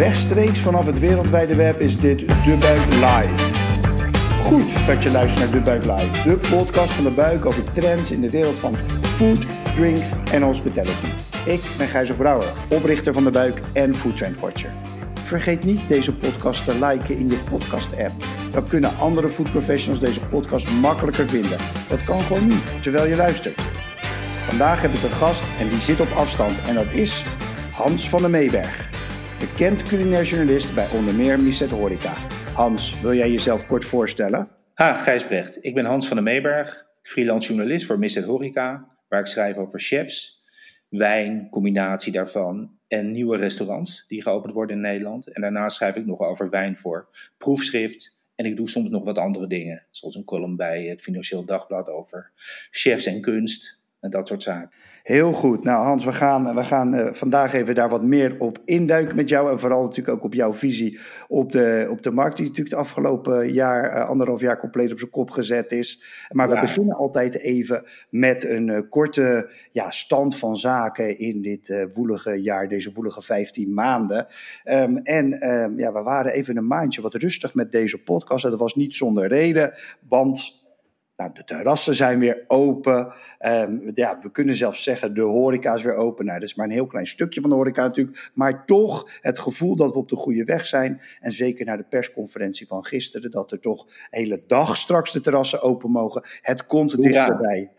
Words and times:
Rechtstreeks 0.00 0.60
vanaf 0.60 0.86
het 0.86 0.98
wereldwijde 0.98 1.54
web 1.54 1.80
is 1.80 1.98
dit 1.98 2.18
De 2.18 2.56
Buik 2.60 2.86
Live. 2.86 3.54
Goed 4.42 4.86
dat 4.86 5.02
je 5.02 5.10
luistert 5.10 5.44
naar 5.44 5.52
De 5.52 5.60
Buik 5.60 5.84
Live, 5.84 6.28
de 6.28 6.36
podcast 6.56 6.90
van 6.90 7.04
De 7.04 7.10
Buik 7.10 7.44
over 7.46 7.72
trends 7.72 8.10
in 8.10 8.20
de 8.20 8.30
wereld 8.30 8.58
van 8.58 8.76
food, 9.02 9.46
drinks 9.74 10.12
en 10.32 10.42
hospitality. 10.42 11.06
Ik 11.44 11.60
ben 11.78 11.88
Gijzer 11.88 12.14
Brouwer, 12.14 12.52
oprichter 12.68 13.12
van 13.12 13.24
De 13.24 13.30
Buik 13.30 13.60
en 13.72 13.94
Food 13.94 14.16
Trend 14.16 14.40
Watcher. 14.40 14.70
Vergeet 15.22 15.64
niet 15.64 15.88
deze 15.88 16.14
podcast 16.14 16.64
te 16.64 16.86
liken 16.86 17.16
in 17.16 17.30
je 17.30 17.38
podcast-app. 17.50 18.12
Dan 18.50 18.66
kunnen 18.66 18.98
andere 18.98 19.28
food 19.28 19.50
professionals 19.50 20.00
deze 20.00 20.20
podcast 20.20 20.70
makkelijker 20.70 21.28
vinden. 21.28 21.58
Dat 21.88 22.04
kan 22.04 22.20
gewoon 22.20 22.46
nu, 22.46 22.54
terwijl 22.80 23.06
je 23.06 23.16
luistert. 23.16 23.60
Vandaag 24.48 24.82
heb 24.82 24.92
ik 24.92 25.02
een 25.02 25.10
gast 25.10 25.42
en 25.58 25.68
die 25.68 25.80
zit 25.80 26.00
op 26.00 26.10
afstand 26.10 26.52
en 26.68 26.74
dat 26.74 26.92
is 26.92 27.24
Hans 27.74 28.08
van 28.08 28.20
der 28.20 28.30
Meeberg. 28.30 28.99
Bekend 29.40 29.82
culinair 29.82 30.24
journalist 30.24 30.74
bij 30.74 30.90
onder 30.90 31.14
meer 31.14 31.42
Misset 31.42 31.70
Horeca. 31.70 32.14
Hans, 32.54 33.00
wil 33.00 33.14
jij 33.14 33.30
jezelf 33.30 33.66
kort 33.66 33.84
voorstellen? 33.84 34.48
Ha, 34.74 34.96
Gijsbrecht. 34.96 35.58
Ik 35.64 35.74
ben 35.74 35.84
Hans 35.84 36.06
van 36.06 36.16
der 36.16 36.24
Meeberg, 36.24 36.86
freelance 37.02 37.48
journalist 37.48 37.86
voor 37.86 37.98
Misset 37.98 38.24
Horeca, 38.24 38.88
waar 39.08 39.20
ik 39.20 39.26
schrijf 39.26 39.56
over 39.56 39.80
chefs, 39.80 40.42
wijn, 40.88 41.48
combinatie 41.50 42.12
daarvan 42.12 42.78
en 42.88 43.10
nieuwe 43.10 43.36
restaurants 43.36 44.04
die 44.08 44.22
geopend 44.22 44.52
worden 44.52 44.76
in 44.76 44.82
Nederland. 44.82 45.32
En 45.32 45.40
daarnaast 45.40 45.76
schrijf 45.76 45.96
ik 45.96 46.06
nog 46.06 46.20
over 46.20 46.50
wijn 46.50 46.76
voor 46.76 47.08
proefschrift. 47.38 48.18
En 48.34 48.46
ik 48.46 48.56
doe 48.56 48.68
soms 48.68 48.90
nog 48.90 49.04
wat 49.04 49.18
andere 49.18 49.46
dingen, 49.46 49.86
zoals 49.90 50.14
een 50.14 50.24
column 50.24 50.56
bij 50.56 50.84
het 50.84 51.00
Financieel 51.00 51.44
Dagblad 51.44 51.88
over 51.88 52.32
chefs 52.70 53.06
en 53.06 53.20
kunst 53.20 53.79
en 54.00 54.10
dat 54.10 54.28
soort 54.28 54.42
zaken. 54.42 54.70
Heel 55.02 55.32
goed. 55.32 55.64
Nou 55.64 55.84
Hans, 55.84 56.04
we 56.04 56.12
gaan, 56.12 56.54
we 56.54 56.64
gaan 56.64 56.94
uh, 56.94 57.08
vandaag 57.12 57.52
even 57.52 57.74
daar 57.74 57.88
wat 57.88 58.02
meer 58.02 58.36
op 58.38 58.58
induiken 58.64 59.16
met 59.16 59.28
jou. 59.28 59.50
En 59.50 59.58
vooral 59.58 59.82
natuurlijk 59.82 60.16
ook 60.16 60.24
op 60.24 60.34
jouw 60.34 60.52
visie 60.52 60.98
op 61.28 61.52
de, 61.52 61.86
op 61.90 62.02
de 62.02 62.10
markt. 62.10 62.36
Die 62.36 62.46
natuurlijk 62.46 62.76
het 62.76 62.84
afgelopen 62.84 63.52
jaar, 63.52 63.96
uh, 63.96 64.08
anderhalf 64.08 64.40
jaar 64.40 64.58
compleet 64.58 64.92
op 64.92 64.98
zijn 64.98 65.10
kop 65.10 65.30
gezet 65.30 65.72
is. 65.72 66.02
Maar 66.28 66.48
ja. 66.48 66.54
we 66.54 66.60
beginnen 66.60 66.96
altijd 66.96 67.38
even 67.38 67.84
met 68.10 68.44
een 68.44 68.68
uh, 68.68 68.78
korte 68.88 69.50
ja, 69.70 69.90
stand 69.90 70.36
van 70.36 70.56
zaken 70.56 71.18
in 71.18 71.42
dit 71.42 71.88
woelige 71.94 72.42
jaar. 72.42 72.68
Deze 72.68 72.92
woelige 72.92 73.22
15 73.22 73.74
maanden. 73.74 74.26
Um, 74.64 74.96
en 74.96 75.50
um, 75.50 75.78
ja, 75.78 75.92
we 75.92 76.02
waren 76.02 76.32
even 76.32 76.56
een 76.56 76.66
maandje 76.66 77.02
wat 77.02 77.14
rustig 77.14 77.54
met 77.54 77.72
deze 77.72 78.02
podcast. 78.02 78.44
En 78.44 78.50
dat 78.50 78.58
was 78.58 78.74
niet 78.74 78.94
zonder 78.94 79.28
reden, 79.28 79.72
want... 80.08 80.58
Nou, 81.20 81.32
de 81.32 81.44
terrassen 81.44 81.94
zijn 81.94 82.18
weer 82.18 82.44
open. 82.46 83.12
Um, 83.46 83.90
ja, 83.94 84.18
we 84.20 84.30
kunnen 84.30 84.54
zelfs 84.54 84.82
zeggen, 84.82 85.14
de 85.14 85.20
horeca 85.20 85.74
is 85.74 85.82
weer 85.82 85.94
open. 85.94 86.24
Nou, 86.24 86.38
dat 86.40 86.48
is 86.48 86.54
maar 86.54 86.66
een 86.66 86.72
heel 86.72 86.86
klein 86.86 87.06
stukje 87.06 87.40
van 87.40 87.50
de 87.50 87.56
horeca 87.56 87.82
natuurlijk. 87.82 88.30
Maar 88.34 88.66
toch 88.66 89.18
het 89.20 89.38
gevoel 89.38 89.76
dat 89.76 89.92
we 89.92 89.98
op 89.98 90.08
de 90.08 90.16
goede 90.16 90.44
weg 90.44 90.66
zijn. 90.66 91.00
En 91.20 91.32
zeker 91.32 91.64
na 91.64 91.76
de 91.76 91.82
persconferentie 91.82 92.66
van 92.66 92.84
gisteren, 92.84 93.30
dat 93.30 93.52
er 93.52 93.60
toch 93.60 93.86
hele 94.10 94.42
dag 94.46 94.76
straks 94.76 95.12
de 95.12 95.20
terrassen 95.20 95.62
open 95.62 95.90
mogen. 95.90 96.22
Het 96.40 96.66
komt 96.66 97.02
dichterbij. 97.02 97.70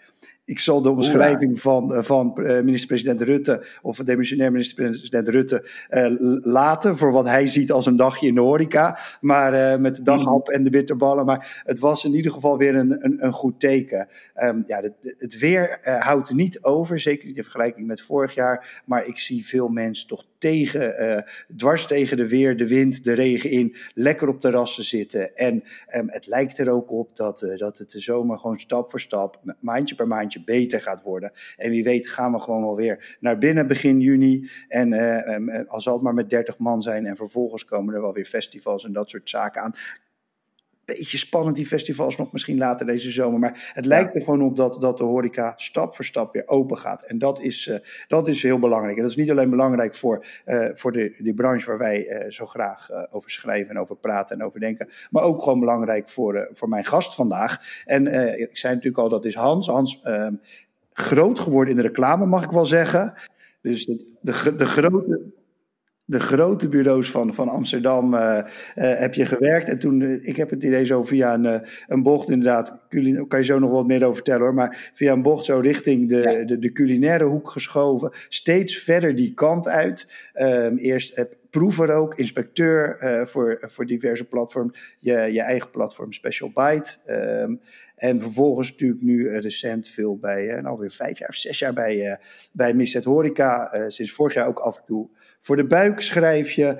Ik 0.52 0.60
zal 0.60 0.82
de 0.82 0.90
omschrijving 0.90 1.62
van, 1.62 2.04
van 2.04 2.32
minister-president 2.64 3.22
Rutte, 3.22 3.66
of 3.82 3.98
demissionair 3.98 4.52
minister-president 4.52 5.28
Rutte, 5.28 5.70
uh, 5.90 6.06
laten. 6.42 6.98
Voor 6.98 7.12
wat 7.12 7.26
hij 7.26 7.46
ziet 7.46 7.72
als 7.72 7.86
een 7.86 7.96
dagje 7.96 8.28
in 8.28 8.36
de 8.36 8.42
horeca. 8.42 8.98
Maar 9.22 9.54
uh, 9.54 9.82
met 9.82 9.96
de 9.96 10.02
daghap 10.02 10.50
en 10.50 10.64
de 10.64 10.70
bitterballen. 10.70 11.26
Maar 11.26 11.62
het 11.66 11.80
was 11.80 12.06
in 12.06 12.14
ieder 12.14 12.32
geval 12.32 12.58
weer 12.58 12.76
een, 12.76 13.06
een, 13.06 13.26
een 13.26 13.32
goed 13.32 13.60
teken. 13.60 14.08
Um, 14.44 14.64
ja, 14.68 14.82
het, 14.82 14.94
het 15.18 15.40
weer 15.40 15.80
uh, 15.84 16.02
houdt 16.02 16.34
niet 16.34 16.64
over. 16.64 17.00
Zeker 17.00 17.28
niet 17.28 17.38
in 17.38 17.44
vergelijking 17.44 17.88
met 17.88 18.02
vorig 18.02 18.36
jaar. 18.36 18.82
Maar 18.86 19.08
ik 19.08 19.20
zie 19.20 19.46
veel 19.46 19.68
mensen 19.68 20.08
toch 20.08 20.26
tegen, 20.42 21.25
dwars 21.56 21.86
tegen 21.86 22.17
de 22.17 22.28
weer, 22.28 22.58
de 22.58 22.67
wind, 22.67 23.03
de 23.03 23.14
regen 23.14 23.50
in. 23.50 23.75
Lekker 23.94 24.28
op 24.28 24.39
terrassen 24.39 24.83
zitten. 24.83 25.36
En 25.36 25.64
um, 25.95 26.09
het 26.09 26.28
lijkt 26.28 26.58
er 26.58 26.70
ook 26.70 26.92
op 26.92 27.16
dat, 27.16 27.53
dat 27.56 27.78
het 27.78 27.92
de 27.92 28.00
zomer 28.00 28.38
gewoon 28.39 28.59
stap 28.59 28.89
voor 28.89 29.00
stap, 29.00 29.42
maandje 29.59 29.95
per 29.95 30.08
maandje 30.08 30.43
beter 30.43 30.82
gaat 30.82 31.02
worden. 31.02 31.32
En 31.58 31.70
wie 31.70 31.83
weet 31.83 32.08
gaan 32.08 32.32
we 32.32 32.39
gewoon 32.39 32.61
wel 32.61 32.76
weer 32.76 33.17
naar 33.20 33.38
binnen 33.38 33.67
begin 33.67 33.99
juni. 33.99 34.49
En 34.67 34.93
uh, 34.93 35.67
al 35.67 35.82
zal 35.82 35.93
het 35.93 36.02
maar 36.04 36.14
met 36.14 36.30
30 36.30 36.58
man 36.58 36.82
zijn. 36.82 37.05
En 37.05 37.16
vervolgens 37.16 37.66
komen 37.66 37.93
er 37.93 38.02
wel 38.02 38.14
weer 38.14 38.26
festivals 38.26 38.86
en 38.86 38.93
dat 38.93 39.10
soort 39.10 39.30
zaken 39.30 39.61
aan 39.61 39.73
beetje 40.98 41.18
spannend, 41.18 41.56
die 41.56 41.66
festivals 41.66 42.18
nog 42.18 42.32
misschien 42.32 42.58
later 42.58 42.86
deze 42.86 43.12
zomer. 43.12 43.40
Maar 43.40 43.72
het 43.74 43.86
lijkt 43.86 44.16
er 44.16 44.22
gewoon 44.22 44.42
op 44.42 44.56
dat, 44.56 44.82
dat 44.82 44.98
de 44.98 45.04
horeca 45.04 45.54
stap 45.56 45.96
voor 45.96 46.06
stap 46.06 46.34
weer 46.34 46.48
open 46.48 46.78
gaat. 46.78 47.02
En 47.02 47.20
dat 47.20 47.42
is, 47.42 47.68
uh, 47.68 47.76
dat 48.08 48.28
is 48.28 48.44
heel 48.44 48.60
belangrijk. 48.60 48.96
En 48.96 49.02
dat 49.02 49.12
is 49.12 49.18
niet 49.18 49.32
alleen 49.32 49.50
belangrijk 49.50 49.96
voor, 49.96 50.26
uh, 50.46 50.70
voor 50.74 50.92
de, 50.92 51.16
die 51.18 51.34
branche 51.34 51.66
waar 51.66 51.78
wij 51.78 52.08
uh, 52.08 52.32
zo 52.32 52.46
graag 52.46 52.90
over 53.12 53.32
schrijven 53.32 53.76
en 53.76 53.82
over 53.82 53.96
praten 53.96 54.40
en 54.40 54.46
over 54.46 54.60
denken. 54.60 54.90
Maar 55.10 55.24
ook 55.24 55.44
gewoon 55.44 55.60
belangrijk 55.60 56.10
voor, 56.10 56.50
voor 56.52 56.70
mijn 56.70 56.86
gast 56.86 57.16
vandaag. 57.16 57.82
En 57.86 58.08
ik 58.40 58.58
zei 58.58 58.73
natuurlijk 58.73 59.04
al, 59.04 59.10
dat 59.10 59.26
is 59.26 59.36
Hans. 59.36 59.68
Hans, 59.68 60.00
ehm, 60.04 60.34
groot 60.94 61.40
geworden 61.40 61.70
in 61.70 61.82
de 61.82 61.88
reclame, 61.88 62.26
mag 62.26 62.44
ik 62.44 62.50
wel 62.50 62.66
zeggen. 62.66 63.14
Dus 63.62 63.86
de, 63.86 64.16
de, 64.22 64.56
de 64.56 64.66
grote 64.66 65.22
de 66.11 66.20
grote 66.20 66.67
bureaus 66.67 67.11
van, 67.11 67.33
van 67.33 67.49
Amsterdam 67.49 68.14
uh, 68.14 68.20
uh, 68.20 68.44
heb 68.76 69.14
je 69.14 69.26
gewerkt. 69.26 69.70
En 69.70 69.80
toen, 69.80 69.99
uh, 69.99 70.27
ik 70.27 70.36
heb 70.36 70.49
het 70.49 70.64
idee 70.64 70.86
zo 70.86 71.04
via 71.04 71.33
een, 71.33 71.61
een 71.88 72.04
bocht 72.04 72.30
inderdaad, 72.30 72.82
culin- 72.89 73.27
kan 73.27 73.39
je 73.39 73.45
zo 73.45 73.60
nog 73.60 73.72
wat 73.72 73.88
meer 73.88 74.04
over 74.04 74.16
vertellen 74.16 74.42
hoor, 74.42 74.54
maar 74.54 74.92
via 74.94 75.11
een 75.11 75.22
bocht 75.22 75.45
zo 75.45 75.60
richting 75.60 76.10
de, 76.10 76.22
ja. 76.22 76.45
de, 76.45 76.60
de, 76.60 76.72
culinaire 76.72 77.23
hoek 77.23 77.49
geschoven. 77.49 78.11
Steeds 78.30 78.77
verder 78.77 79.16
die 79.16 79.33
kant 79.33 79.67
uit. 79.67 80.30
Um, 80.33 80.77
eerst 80.77 81.26
proever 81.52 81.94
ook, 81.94 82.16
inspecteur 82.16 82.98
voor, 83.28 83.60
voor 83.62 83.86
diverse 83.86 84.26
platforms. 84.26 84.95
Je, 85.00 85.12
je 85.12 85.42
eigen 85.42 85.70
platform 85.70 86.14
Special 86.14 86.52
Bite. 86.54 86.98
Um, 87.06 87.62
en 87.95 88.22
vervolgens 88.22 88.72
natuurlijk 88.72 89.02
nu 89.02 89.38
recent 89.39 89.88
veel 89.88 90.17
bij, 90.17 90.60
uh, 90.60 90.66
alweer 90.66 90.92
vijf 90.92 91.20
jaar 91.20 91.30
of 91.30 91.36
zes 91.36 91.60
jaar 91.60 91.73
bij, 91.73 92.20
bij 92.52 92.73
Misset 92.73 93.04
Horeca. 93.04 93.90
Sinds 93.90 94.11
vorig 94.11 94.34
jaar 94.34 94.48
ook 94.48 94.60
af 94.60 94.78
en 94.78 94.84
toe 94.86 95.10
voor 95.42 95.56
de 95.56 95.67
buik 95.67 96.02
schrijf 96.02 96.52
je. 96.52 96.78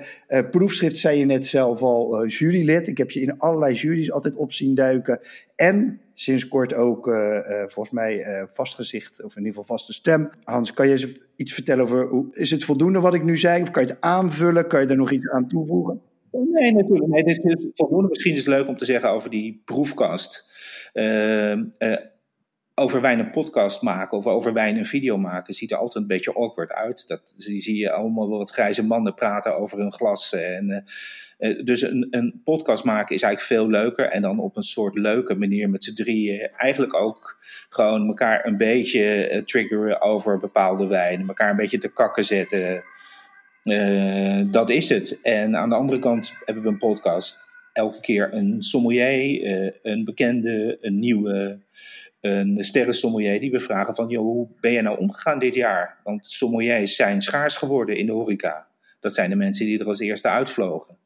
Proefschrift 0.50 0.98
zei 0.98 1.18
je 1.18 1.24
net 1.24 1.46
zelf 1.46 1.82
al, 1.82 2.24
uh, 2.24 2.30
jurylid. 2.30 2.88
Ik 2.88 2.98
heb 2.98 3.10
je 3.10 3.20
in 3.20 3.38
allerlei 3.38 3.74
juries 3.74 4.12
altijd 4.12 4.36
op 4.36 4.52
zien 4.52 4.74
duiken. 4.74 5.20
En 5.66 6.00
sinds 6.14 6.48
kort 6.48 6.74
ook, 6.74 7.06
uh, 7.06 7.40
volgens 7.66 7.90
mij, 7.90 8.46
vastgezicht, 8.52 9.24
of 9.24 9.36
in 9.36 9.44
ieder 9.44 9.60
geval 9.60 9.76
vaste 9.76 9.92
stem. 9.92 10.30
Hans, 10.44 10.72
kan 10.72 10.88
je 10.88 11.16
iets 11.36 11.52
vertellen 11.52 11.84
over, 11.84 12.08
hoe, 12.08 12.26
is 12.32 12.50
het 12.50 12.64
voldoende 12.64 13.00
wat 13.00 13.14
ik 13.14 13.22
nu 13.22 13.36
zei? 13.36 13.62
Of 13.62 13.70
kan 13.70 13.82
je 13.82 13.88
het 13.88 14.00
aanvullen? 14.00 14.66
Kan 14.66 14.80
je 14.80 14.86
er 14.86 14.96
nog 14.96 15.10
iets 15.10 15.28
aan 15.28 15.48
toevoegen? 15.48 16.00
Nee, 16.30 16.72
natuurlijk. 16.72 17.10
Nee, 17.10 17.24
dit 17.24 17.44
is 17.44 17.66
voldoende. 17.74 18.08
Misschien 18.08 18.32
is 18.32 18.38
het 18.38 18.46
leuk 18.46 18.68
om 18.68 18.76
te 18.76 18.84
zeggen 18.84 19.10
over 19.10 19.30
die 19.30 19.62
proefkast. 19.64 20.50
Over 22.74 23.00
wijn 23.00 23.18
een 23.18 23.30
podcast 23.30 23.82
maken 23.82 24.18
of 24.18 24.26
over 24.26 24.52
wijn 24.52 24.76
een 24.76 24.84
video 24.84 25.18
maken 25.18 25.54
ziet 25.54 25.70
er 25.70 25.76
altijd 25.76 25.96
een 25.96 26.06
beetje 26.06 26.34
awkward 26.34 26.72
uit. 26.72 27.08
Dat 27.08 27.32
zie, 27.36 27.76
je 27.76 27.92
allemaal 27.92 28.28
wel 28.28 28.38
wat 28.38 28.50
grijze 28.50 28.84
mannen 28.84 29.14
praten 29.14 29.56
over 29.56 29.78
hun 29.78 29.92
glas. 29.92 30.32
En, 30.32 30.84
uh, 31.38 31.64
dus 31.64 31.82
een, 31.82 32.06
een, 32.10 32.40
podcast 32.44 32.84
maken 32.84 33.14
is 33.14 33.22
eigenlijk 33.22 33.52
veel 33.60 33.70
leuker. 33.70 34.04
En 34.04 34.22
dan 34.22 34.38
op 34.38 34.56
een 34.56 34.62
soort 34.62 34.94
leuke 34.94 35.34
manier 35.34 35.70
met 35.70 35.84
z'n 35.84 35.94
drieën. 35.94 36.50
Eigenlijk 36.56 36.94
ook 36.94 37.38
gewoon 37.68 38.06
elkaar 38.06 38.46
een 38.46 38.56
beetje 38.56 39.42
triggeren 39.46 40.00
over 40.00 40.38
bepaalde 40.38 40.86
wijnen. 40.86 41.28
Elkaar 41.28 41.50
een 41.50 41.56
beetje 41.56 41.78
te 41.78 41.92
kakken 41.92 42.24
zetten. 42.24 42.84
Dat 44.50 44.70
is 44.70 44.88
het. 44.88 45.18
En 45.22 45.56
aan 45.56 45.68
de 45.68 45.74
andere 45.74 45.98
kant 45.98 46.34
hebben 46.44 46.64
we 46.64 46.70
een 46.70 46.78
podcast. 46.78 47.50
Elke 47.72 48.00
keer 48.00 48.34
een 48.34 48.62
sommelier, 48.62 49.78
een 49.82 50.04
bekende, 50.04 50.78
een 50.80 50.98
nieuwe 50.98 51.60
een 52.22 52.64
sterrensommelier 52.64 53.40
die 53.40 53.50
we 53.50 53.60
vragen 53.60 53.94
van, 53.94 54.08
joh, 54.08 54.22
hoe 54.22 54.48
ben 54.60 54.72
je 54.72 54.82
nou 54.82 54.98
omgegaan 54.98 55.38
dit 55.38 55.54
jaar? 55.54 55.98
Want 56.04 56.26
sommeliers 56.26 56.96
zijn 56.96 57.22
schaars 57.22 57.56
geworden 57.56 57.96
in 57.96 58.06
de 58.06 58.12
horeca. 58.12 58.66
Dat 59.00 59.14
zijn 59.14 59.30
de 59.30 59.36
mensen 59.36 59.66
die 59.66 59.78
er 59.78 59.86
als 59.86 59.98
eerste 59.98 60.28
uitvlogen. 60.28 60.96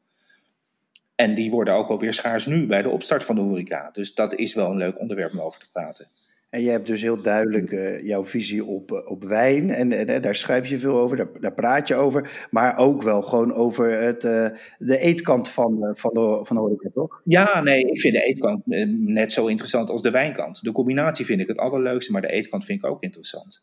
En 1.15 1.35
die 1.35 1.51
worden 1.51 1.73
ook 1.73 1.89
alweer 1.89 2.13
schaars 2.13 2.45
nu 2.45 2.67
bij 2.67 2.81
de 2.81 2.89
opstart 2.89 3.23
van 3.23 3.35
de 3.35 3.41
horeca. 3.41 3.89
Dus 3.91 4.13
dat 4.13 4.33
is 4.33 4.53
wel 4.53 4.69
een 4.71 4.77
leuk 4.77 4.99
onderwerp 4.99 5.31
om 5.31 5.41
over 5.41 5.59
te 5.59 5.71
praten. 5.71 6.07
En 6.49 6.61
je 6.61 6.69
hebt 6.69 6.87
dus 6.87 7.01
heel 7.01 7.21
duidelijk 7.21 7.71
uh, 7.71 8.05
jouw 8.05 8.23
visie 8.25 8.65
op, 8.65 8.91
op 8.91 9.23
wijn. 9.23 9.69
En, 9.69 9.91
en, 9.91 10.07
en, 10.07 10.21
daar 10.21 10.35
schrijf 10.35 10.67
je 10.67 10.77
veel 10.77 10.97
over, 10.97 11.17
daar, 11.17 11.39
daar, 11.39 11.53
praat 11.53 11.87
je 11.87 11.95
over. 11.95 12.47
Maar 12.51 12.77
ook 12.77 13.01
wel 13.01 13.21
gewoon 13.21 13.53
over 13.53 14.01
het, 14.01 14.23
uh, 14.23 14.47
de 14.77 14.97
eetkant 14.97 15.49
van, 15.49 15.91
van, 15.93 16.13
de, 16.13 16.39
van 16.43 16.55
de 16.55 16.61
horeca, 16.61 16.89
toch? 16.93 17.21
Ja, 17.23 17.61
nee, 17.61 17.81
ik 17.81 18.01
vind 18.01 18.13
de 18.13 18.23
eetkant 18.23 18.61
net 19.05 19.31
zo 19.31 19.47
interessant 19.47 19.89
als 19.89 20.01
de 20.01 20.11
wijnkant. 20.11 20.63
De 20.63 20.71
combinatie 20.71 21.25
vind 21.25 21.41
ik 21.41 21.47
het 21.47 21.57
allerleukste, 21.57 22.11
maar 22.11 22.21
de 22.21 22.31
eetkant 22.31 22.65
vind 22.65 22.83
ik 22.83 22.89
ook 22.89 23.03
interessant. 23.03 23.61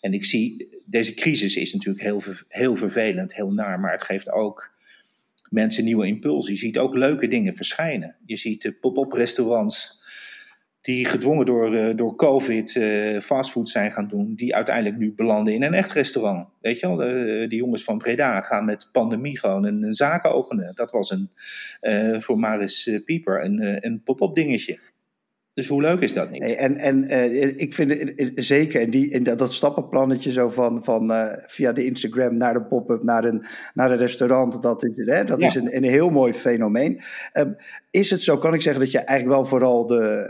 En 0.00 0.12
ik 0.12 0.24
zie, 0.24 0.68
deze 0.84 1.14
crisis 1.14 1.56
is 1.56 1.72
natuurlijk 1.72 2.04
heel, 2.04 2.22
heel 2.48 2.76
vervelend, 2.76 3.34
heel 3.34 3.52
naar. 3.52 3.80
Maar 3.80 3.92
het 3.92 4.02
geeft 4.02 4.30
ook 4.30 4.70
mensen 5.50 5.84
nieuwe 5.84 6.06
impulsen. 6.06 6.52
Je 6.52 6.58
ziet 6.58 6.78
ook 6.78 6.96
leuke 6.96 7.28
dingen 7.28 7.54
verschijnen. 7.54 8.16
Je 8.24 8.36
ziet 8.36 8.72
pop-up 8.80 9.12
restaurants 9.12 10.01
die 10.82 11.04
gedwongen 11.04 11.46
door, 11.46 11.74
uh, 11.74 11.96
door 11.96 12.16
COVID 12.16 12.74
uh, 12.74 13.20
fastfood 13.20 13.68
zijn 13.68 13.92
gaan 13.92 14.08
doen, 14.08 14.34
die 14.34 14.54
uiteindelijk 14.54 14.96
nu 14.96 15.12
belanden 15.12 15.54
in 15.54 15.62
een 15.62 15.74
echt 15.74 15.92
restaurant. 15.92 16.48
Weet 16.60 16.80
je 16.80 16.86
wel, 16.86 16.96
de, 16.96 17.44
die 17.48 17.58
jongens 17.58 17.84
van 17.84 17.98
Breda 17.98 18.40
gaan 18.40 18.64
met 18.64 18.88
pandemie 18.92 19.38
gewoon 19.38 19.64
een, 19.64 19.82
een 19.82 19.94
zaak 19.94 20.26
openen. 20.26 20.74
Dat 20.74 20.90
was 20.90 21.10
een, 21.10 21.30
uh, 21.82 22.20
voor 22.20 22.38
Maris 22.38 23.00
Pieper 23.04 23.44
een, 23.44 23.86
een 23.86 24.02
pop-up 24.04 24.34
dingetje. 24.34 24.78
Dus 25.54 25.68
hoe 25.68 25.80
leuk 25.80 26.00
is 26.00 26.12
dat 26.12 26.30
niet? 26.30 26.42
En, 26.42 26.76
en 26.76 27.12
uh, 27.12 27.46
ik 27.56 27.74
vind 27.74 27.90
het 27.90 28.32
zeker, 28.34 28.80
en, 28.80 28.90
die, 28.90 29.20
dat, 29.22 29.38
dat 29.38 29.52
stappenplannetje 29.52 30.32
zo 30.32 30.48
van, 30.48 30.84
van 30.84 31.10
uh, 31.10 31.26
via 31.46 31.72
de 31.72 31.84
Instagram 31.84 32.36
naar 32.36 32.54
de 32.54 32.62
pop-up, 32.62 33.02
naar 33.02 33.24
een, 33.24 33.44
naar 33.74 33.90
een 33.90 33.98
restaurant, 33.98 34.62
dat 34.62 34.84
is, 34.84 34.90
hè, 34.96 35.24
dat 35.24 35.40
ja. 35.40 35.46
is 35.46 35.54
een, 35.54 35.76
een 35.76 35.84
heel 35.84 36.10
mooi 36.10 36.32
fenomeen. 36.32 37.00
Um, 37.32 37.56
is 37.90 38.10
het 38.10 38.22
zo, 38.22 38.38
kan 38.38 38.54
ik 38.54 38.62
zeggen, 38.62 38.82
dat 38.82 38.90
je 38.90 38.98
eigenlijk 38.98 39.38
wel 39.38 39.46
vooral 39.46 39.86
de, 39.86 40.24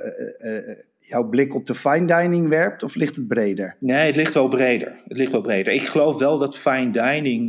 uh, 0.44 0.76
jouw 0.98 1.28
blik 1.28 1.54
op 1.54 1.66
de 1.66 1.74
fine 1.74 2.06
dining 2.06 2.48
werpt, 2.48 2.82
of 2.82 2.94
ligt 2.94 3.16
het 3.16 3.28
breder? 3.28 3.76
Nee, 3.78 4.06
het 4.06 4.16
ligt 4.16 4.34
wel 4.34 4.48
breder. 4.48 5.00
Het 5.08 5.16
ligt 5.16 5.32
wel 5.32 5.40
breder. 5.40 5.72
Ik 5.72 5.86
geloof 5.86 6.18
wel 6.18 6.38
dat 6.38 6.58
fine 6.58 6.90
dining 6.90 7.48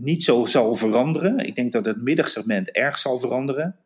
niet 0.00 0.24
zo 0.24 0.46
zal 0.46 0.74
veranderen. 0.74 1.38
Ik 1.38 1.56
denk 1.56 1.72
dat 1.72 1.84
het 1.84 2.02
middagsegment 2.02 2.70
erg 2.70 2.98
zal 2.98 3.18
veranderen 3.18 3.76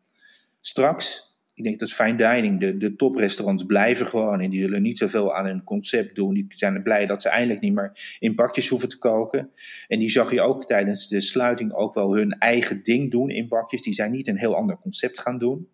straks. 0.63 1.31
Ik 1.55 1.65
denk 1.65 1.79
dat 1.79 1.93
fine 1.93 2.17
dining, 2.17 2.61
de, 2.61 2.77
de 2.77 2.97
toprestaurants 2.97 3.65
blijven 3.65 4.07
gewoon 4.07 4.41
en 4.41 4.51
die 4.51 4.61
zullen 4.61 4.83
niet 4.83 4.99
zoveel 4.99 5.35
aan 5.35 5.47
hun 5.47 5.65
concept 5.65 6.15
doen. 6.15 6.35
Die 6.35 6.47
zijn 6.49 6.75
er 6.75 6.83
blij 6.83 7.07
dat 7.07 7.23
ze 7.23 7.29
eindelijk 7.29 7.61
niet 7.61 7.75
meer 7.75 8.17
in 8.19 8.35
bakjes 8.35 8.69
hoeven 8.69 8.89
te 8.89 8.99
koken. 8.99 9.51
En 9.89 9.99
die 9.99 10.11
zag 10.11 10.33
je 10.33 10.41
ook 10.41 10.67
tijdens 10.67 11.09
de 11.09 11.21
sluiting 11.21 11.73
ook 11.73 11.95
wel 11.95 12.15
hun 12.15 12.39
eigen 12.39 12.83
ding 12.83 13.11
doen 13.11 13.31
in 13.31 13.49
bakjes. 13.49 13.83
Die 13.83 13.95
zijn 13.95 14.11
niet 14.11 14.29
een 14.29 14.39
heel 14.39 14.57
ander 14.57 14.79
concept 14.79 15.21
gaan 15.21 15.39
doen. 15.39 15.69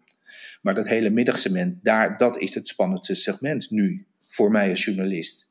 Maar 0.62 0.75
dat 0.75 0.88
hele 0.88 1.11
middagsegment, 1.11 1.84
daar, 1.84 2.17
dat 2.17 2.38
is 2.38 2.55
het 2.55 2.69
spannendste 2.69 3.14
segment 3.14 3.70
nu 3.70 4.06
voor 4.31 4.50
mij 4.50 4.70
als 4.70 4.84
journalist. 4.84 5.50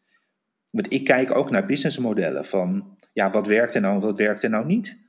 Want 0.69 0.91
ik 0.91 1.03
kijk 1.03 1.35
ook 1.35 1.51
naar 1.51 1.65
businessmodellen 1.65 2.45
van, 2.45 2.97
ja, 3.13 3.31
wat 3.31 3.47
werkt 3.47 3.75
er 3.75 3.81
nou, 3.81 3.99
wat 3.99 4.17
werkt 4.17 4.43
er 4.43 4.49
nou 4.49 4.65
niet? 4.65 5.06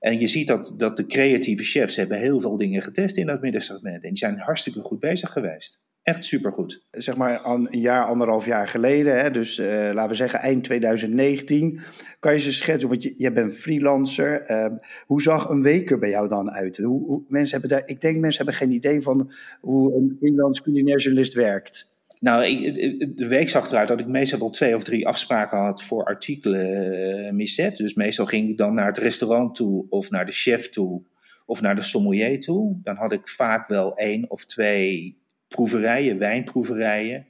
En 0.00 0.20
je 0.20 0.26
ziet 0.26 0.46
dat, 0.46 0.74
dat 0.76 0.96
de 0.96 1.06
creatieve 1.06 1.62
chefs 1.62 1.96
hebben 1.96 2.18
heel 2.18 2.40
veel 2.40 2.56
dingen 2.56 2.82
getest 2.82 3.16
in 3.16 3.26
dat 3.26 3.40
middensegment. 3.40 4.02
En 4.02 4.08
die 4.08 4.18
zijn 4.18 4.38
hartstikke 4.38 4.80
goed 4.80 5.00
bezig 5.00 5.32
geweest. 5.32 5.84
Echt 6.02 6.24
supergoed. 6.24 6.86
Zeg 6.90 7.16
maar 7.16 7.44
een 7.44 7.68
jaar, 7.70 8.04
anderhalf 8.04 8.46
jaar 8.46 8.68
geleden, 8.68 9.20
hè, 9.20 9.30
dus 9.30 9.58
uh, 9.58 9.66
laten 9.66 10.08
we 10.08 10.14
zeggen 10.14 10.38
eind 10.38 10.64
2019. 10.64 11.80
Kan 12.18 12.32
je 12.32 12.38
ze 12.38 12.52
schetsen, 12.52 12.88
want 12.88 13.02
je, 13.02 13.14
je 13.16 13.32
bent 13.32 13.54
freelancer. 13.54 14.50
Uh, 14.50 14.66
hoe 15.06 15.22
zag 15.22 15.48
een 15.48 15.62
week 15.62 15.90
er 15.90 15.98
bij 15.98 16.10
jou 16.10 16.28
dan 16.28 16.50
uit? 16.50 16.76
Hoe, 16.76 17.06
hoe, 17.06 17.22
mensen 17.28 17.60
hebben 17.60 17.78
daar, 17.78 17.88
ik 17.88 18.00
denk 18.00 18.18
mensen 18.18 18.44
hebben 18.44 18.60
geen 18.60 18.76
idee 18.76 19.00
van 19.00 19.32
hoe 19.60 19.94
een 19.94 20.16
freelance 20.18 20.62
culinair 20.62 20.98
journalist 20.98 21.34
werkt. 21.34 21.95
Nou, 22.20 22.72
de 23.14 23.26
week 23.26 23.48
zag 23.48 23.68
eruit 23.68 23.88
dat 23.88 24.00
ik 24.00 24.06
meestal 24.06 24.38
wel 24.38 24.50
twee 24.50 24.76
of 24.76 24.84
drie 24.84 25.06
afspraken 25.06 25.58
had 25.58 25.82
voor 25.82 26.04
artikelen 26.04 27.24
uh, 27.24 27.32
miszet. 27.32 27.76
Dus 27.76 27.94
meestal 27.94 28.26
ging 28.26 28.48
ik 28.50 28.56
dan 28.56 28.74
naar 28.74 28.86
het 28.86 28.98
restaurant 28.98 29.54
toe, 29.54 29.86
of 29.88 30.10
naar 30.10 30.26
de 30.26 30.32
chef 30.32 30.68
toe, 30.68 31.02
of 31.46 31.60
naar 31.60 31.74
de 31.74 31.82
sommelier 31.82 32.40
toe. 32.40 32.78
Dan 32.82 32.96
had 32.96 33.12
ik 33.12 33.28
vaak 33.28 33.68
wel 33.68 33.96
één 33.96 34.30
of 34.30 34.44
twee 34.44 35.16
proeverijen, 35.48 36.18
wijnproeverijen. 36.18 37.26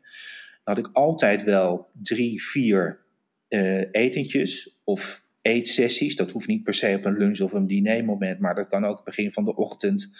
Dan 0.64 0.74
had 0.74 0.86
ik 0.86 0.90
altijd 0.92 1.44
wel 1.44 1.86
drie, 2.02 2.42
vier 2.42 3.00
uh, 3.48 3.84
etentjes 3.90 4.78
of 4.84 5.24
eetsessies. 5.42 6.16
Dat 6.16 6.30
hoeft 6.30 6.48
niet 6.48 6.62
per 6.62 6.74
se 6.74 6.94
op 6.96 7.04
een 7.04 7.16
lunch 7.16 7.40
of 7.40 7.52
een 7.52 7.66
dinermoment, 7.66 8.38
maar 8.38 8.54
dat 8.54 8.68
kan 8.68 8.84
ook 8.84 9.04
begin 9.04 9.32
van 9.32 9.44
de 9.44 9.56
ochtend, 9.56 10.10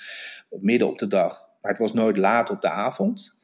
midden 0.51 0.89
op 0.89 0.99
de 0.99 1.07
dag. 1.07 1.49
Maar 1.63 1.71
het 1.71 1.81
was 1.81 1.93
nooit 1.93 2.17
laat 2.17 2.51
op 2.51 2.61
de 2.61 2.71
avond. 2.71 3.36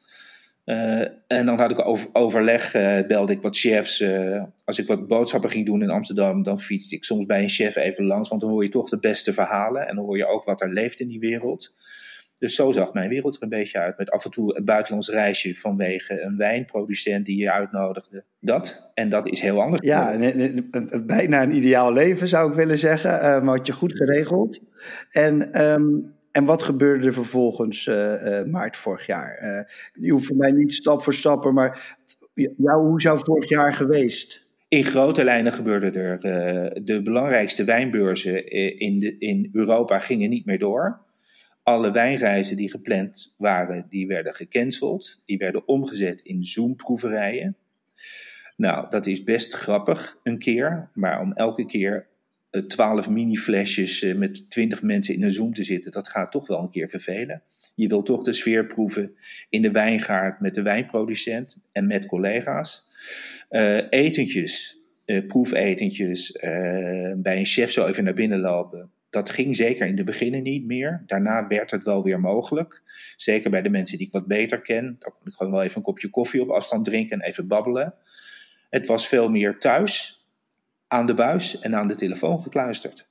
Uh, 0.65 0.99
en 1.27 1.45
dan 1.45 1.57
had 1.57 1.71
ik 1.71 1.85
over, 1.85 2.09
overleg, 2.13 2.75
uh, 2.75 2.99
belde 3.07 3.33
ik 3.33 3.41
wat 3.41 3.57
chefs. 3.57 4.01
Uh, 4.01 4.43
als 4.65 4.79
ik 4.79 4.87
wat 4.87 5.07
boodschappen 5.07 5.49
ging 5.49 5.65
doen 5.65 5.81
in 5.81 5.89
Amsterdam, 5.89 6.43
dan 6.43 6.59
fietste 6.59 6.95
ik 6.95 7.03
soms 7.03 7.25
bij 7.25 7.41
een 7.43 7.49
chef 7.49 7.75
even 7.75 8.05
langs, 8.05 8.29
want 8.29 8.41
dan 8.41 8.49
hoor 8.49 8.63
je 8.63 8.69
toch 8.69 8.89
de 8.89 8.99
beste 8.99 9.33
verhalen 9.33 9.87
en 9.87 9.95
dan 9.95 10.05
hoor 10.05 10.17
je 10.17 10.25
ook 10.25 10.43
wat 10.43 10.61
er 10.61 10.73
leeft 10.73 10.99
in 10.99 11.07
die 11.07 11.19
wereld. 11.19 11.75
Dus 12.37 12.55
zo 12.55 12.71
zag 12.71 12.93
mijn 12.93 13.09
wereld 13.09 13.35
er 13.35 13.43
een 13.43 13.49
beetje 13.49 13.79
uit, 13.79 13.97
met 13.97 14.11
af 14.11 14.25
en 14.25 14.31
toe 14.31 14.57
een 14.57 14.65
buitenlands 14.65 15.09
reisje 15.09 15.55
vanwege 15.55 16.21
een 16.21 16.37
wijnproducent 16.37 17.25
die 17.25 17.37
je 17.37 17.51
uitnodigde. 17.51 18.23
Dat, 18.39 18.91
en 18.93 19.09
dat 19.09 19.27
is 19.27 19.41
heel 19.41 19.61
anders. 19.61 19.81
Ja, 19.81 20.13
een, 20.13 20.67
een, 20.71 21.05
bijna 21.05 21.43
een 21.43 21.55
ideaal 21.55 21.93
leven 21.93 22.27
zou 22.27 22.49
ik 22.49 22.55
willen 22.55 22.79
zeggen, 22.79 23.45
maar 23.45 23.57
had 23.57 23.67
je 23.67 23.73
goed 23.73 23.93
geregeld. 23.93 24.61
En 25.11 25.61
um, 25.65 26.13
en 26.33 26.45
wat 26.45 26.63
gebeurde 26.63 27.07
er 27.07 27.13
vervolgens 27.13 27.85
uh, 27.85 27.95
uh, 27.95 28.43
maart 28.43 28.77
vorig 28.77 29.05
jaar? 29.05 29.39
Uh, 29.41 30.03
je 30.05 30.11
hoeft 30.11 30.25
voor 30.25 30.35
mij 30.35 30.51
niet 30.51 30.73
stap 30.73 31.03
voor 31.03 31.13
stap, 31.13 31.51
maar 31.51 31.97
jou, 32.57 32.87
hoe 32.87 33.01
zou 33.01 33.19
vorig 33.23 33.49
jaar 33.49 33.73
geweest? 33.73 34.51
In 34.67 34.85
grote 34.85 35.23
lijnen 35.23 35.53
gebeurde 35.53 35.99
er. 35.99 36.19
de 36.85 37.01
belangrijkste 37.03 37.63
wijnbeurzen 37.63 38.49
in, 38.79 38.99
de, 38.99 39.17
in 39.17 39.49
Europa 39.51 39.99
gingen 39.99 40.29
niet 40.29 40.45
meer 40.45 40.59
door. 40.59 41.01
Alle 41.63 41.91
wijnreizen 41.91 42.57
die 42.57 42.69
gepland 42.69 43.33
waren, 43.37 43.85
die 43.89 44.07
werden 44.07 44.35
gecanceld. 44.35 45.21
Die 45.25 45.37
werden 45.37 45.67
omgezet 45.67 46.21
in 46.21 46.43
Zoom-proeverijen. 46.43 47.57
Nou, 48.57 48.89
dat 48.89 49.05
is 49.07 49.23
best 49.23 49.53
grappig 49.53 50.19
een 50.23 50.37
keer, 50.37 50.89
maar 50.93 51.21
om 51.21 51.33
elke 51.33 51.65
keer 51.65 52.07
twaalf 52.61 53.09
mini-flesjes 53.09 54.01
eh, 54.01 54.15
met 54.15 54.49
twintig 54.49 54.81
mensen 54.81 55.13
in 55.13 55.23
een 55.23 55.31
Zoom 55.31 55.53
te 55.53 55.63
zitten, 55.63 55.91
dat 55.91 56.07
gaat 56.07 56.31
toch 56.31 56.47
wel 56.47 56.59
een 56.59 56.69
keer 56.69 56.89
vervelen. 56.89 57.43
Je 57.75 57.87
wilt 57.87 58.05
toch 58.05 58.23
de 58.23 58.33
sfeer 58.33 58.65
proeven 58.65 59.15
in 59.49 59.61
de 59.61 59.71
wijngaard 59.71 60.39
met 60.39 60.55
de 60.55 60.61
wijnproducent 60.61 61.57
en 61.71 61.87
met 61.87 62.05
collega's. 62.05 62.87
Uh, 63.49 63.81
etentjes, 63.89 64.79
proefetentjes, 65.27 66.31
bij 67.15 67.37
een 67.37 67.45
chef 67.45 67.71
zo 67.71 67.85
even 67.85 68.03
naar 68.03 68.13
binnen 68.13 68.39
lopen. 68.39 68.91
Dat 69.09 69.29
ging 69.29 69.55
zeker 69.55 69.87
in 69.87 69.95
de 69.95 70.03
beginnen 70.03 70.43
niet 70.43 70.65
meer. 70.65 71.03
Daarna 71.05 71.47
werd 71.47 71.71
het 71.71 71.83
wel 71.83 72.03
weer 72.03 72.19
mogelijk. 72.19 72.81
Zeker 73.15 73.49
bij 73.49 73.61
de 73.61 73.69
mensen 73.69 73.97
die 73.97 74.07
ik 74.07 74.13
wat 74.13 74.27
beter 74.27 74.61
ken. 74.61 74.95
Dan 74.99 75.11
kon 75.11 75.27
ik 75.27 75.33
gewoon 75.33 75.51
wel 75.51 75.63
even 75.63 75.77
een 75.77 75.83
kopje 75.83 76.09
koffie 76.09 76.41
op 76.41 76.49
afstand 76.49 76.85
drinken 76.85 77.21
en 77.21 77.27
even 77.27 77.47
babbelen. 77.47 77.93
Het 78.69 78.85
was 78.85 79.07
veel 79.07 79.29
meer 79.29 79.57
thuis 79.59 80.22
aan 80.93 81.05
de 81.05 81.13
buis 81.13 81.59
en 81.59 81.75
aan 81.75 81.87
de 81.87 81.95
telefoon 81.95 82.41
gekluisterd. 82.41 83.07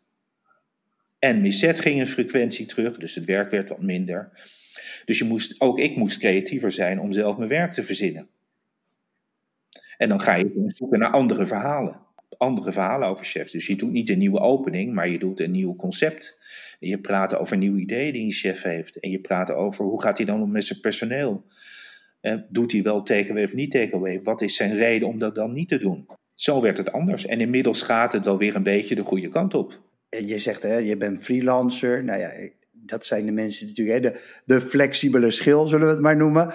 En 1.19 1.41
Misset 1.41 1.81
ging 1.81 2.01
een 2.01 2.07
frequentie 2.07 2.67
terug, 2.67 2.99
dus 2.99 3.15
het 3.15 3.25
werk 3.25 3.51
werd 3.51 3.69
wat 3.69 3.83
minder. 3.83 4.31
Dus 5.05 5.19
je 5.19 5.25
moest, 5.25 5.61
ook 5.61 5.79
ik 5.79 5.97
moest 5.97 6.19
creatiever 6.19 6.73
zijn 6.73 7.01
om 7.01 7.13
zelf 7.13 7.37
mijn 7.37 7.49
werk 7.49 7.73
te 7.73 7.85
verzinnen. 7.85 8.29
En 9.97 10.09
dan 10.09 10.21
ga 10.21 10.35
je 10.35 10.65
zoeken 10.67 10.99
naar 10.99 11.11
andere 11.11 11.47
verhalen. 11.47 12.01
Andere 12.37 12.73
verhalen 12.73 13.09
over 13.09 13.25
chefs. 13.25 13.53
Dus 13.53 13.67
je 13.67 13.77
doet 13.77 13.93
niet 13.93 14.09
een 14.09 14.19
nieuwe 14.19 14.41
opening, 14.41 14.95
maar 14.95 15.09
je 15.09 15.19
doet 15.19 15.41
een 15.41 15.51
nieuw 15.51 15.77
concept. 15.77 16.41
En 16.81 16.89
je 16.89 16.99
praat 16.99 17.37
over 17.37 17.57
nieuwe 17.57 17.81
ideeën 17.81 18.13
die 18.13 18.25
een 18.25 18.33
chef 18.33 18.63
heeft. 18.63 19.01
En 19.01 19.11
je 19.11 19.21
praat 19.21 19.51
over 19.51 19.85
hoe 19.85 20.03
gaat 20.03 20.17
hij 20.17 20.27
dan 20.27 20.43
om 20.43 20.51
met 20.51 20.65
zijn 20.65 20.81
personeel. 20.81 21.45
Eh, 22.21 22.37
doet 22.49 22.73
hij 22.73 22.83
wel 22.83 23.03
takeaway 23.03 23.45
of 23.45 23.55
niet 23.55 23.71
takeaway? 23.71 24.23
Wat 24.23 24.43
is 24.43 24.57
zijn 24.57 24.77
reden 24.77 25.09
om 25.09 25.19
dat 25.19 25.35
dan 25.35 25.53
niet 25.53 25.69
te 25.69 25.79
doen? 25.79 26.07
Zo 26.43 26.61
werd 26.61 26.77
het 26.77 26.93
anders. 26.93 27.27
En 27.27 27.41
inmiddels 27.41 27.83
gaat 27.83 28.13
het 28.13 28.25
wel 28.25 28.39
weer 28.39 28.55
een 28.55 28.63
beetje 28.63 28.95
de 28.95 29.03
goede 29.03 29.29
kant 29.29 29.55
op. 29.55 29.81
Je 30.09 30.39
zegt, 30.39 30.63
hè, 30.63 30.77
je 30.77 30.97
bent 30.97 31.25
freelancer. 31.25 32.05
Nou 32.05 32.21
ja, 32.21 32.31
dat 32.71 33.05
zijn 33.05 33.27
de 33.27 33.33
mensen 33.33 33.67
natuurlijk, 33.67 34.05
hè, 34.05 34.11
de, 34.11 34.41
de 34.45 34.61
flexibele 34.61 35.31
schil, 35.31 35.67
zullen 35.67 35.87
we 35.87 35.93
het 35.93 36.03
maar 36.03 36.17
noemen. 36.17 36.53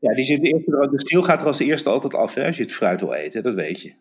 Ja, 0.00 0.14
die 0.14 0.24
zit 0.24 0.42
de, 0.42 0.48
eerste, 0.48 0.88
de 0.90 1.00
schil 1.00 1.22
gaat 1.22 1.40
er 1.40 1.46
als 1.46 1.58
eerste 1.58 1.88
altijd 1.88 2.14
af 2.14 2.34
hè, 2.34 2.46
als 2.46 2.56
je 2.56 2.62
het 2.62 2.72
fruit 2.72 3.00
wil 3.00 3.12
eten, 3.12 3.42
dat 3.42 3.54
weet 3.54 3.80
je. 3.80 3.92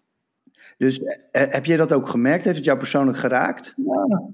Dus 0.77 0.99
eh, 0.99 1.47
heb 1.47 1.65
je 1.65 1.77
dat 1.77 1.93
ook 1.93 2.07
gemerkt? 2.07 2.43
Heeft 2.43 2.57
het 2.57 2.65
jou 2.65 2.77
persoonlijk 2.77 3.17
geraakt? 3.17 3.73
Ja, 3.75 4.29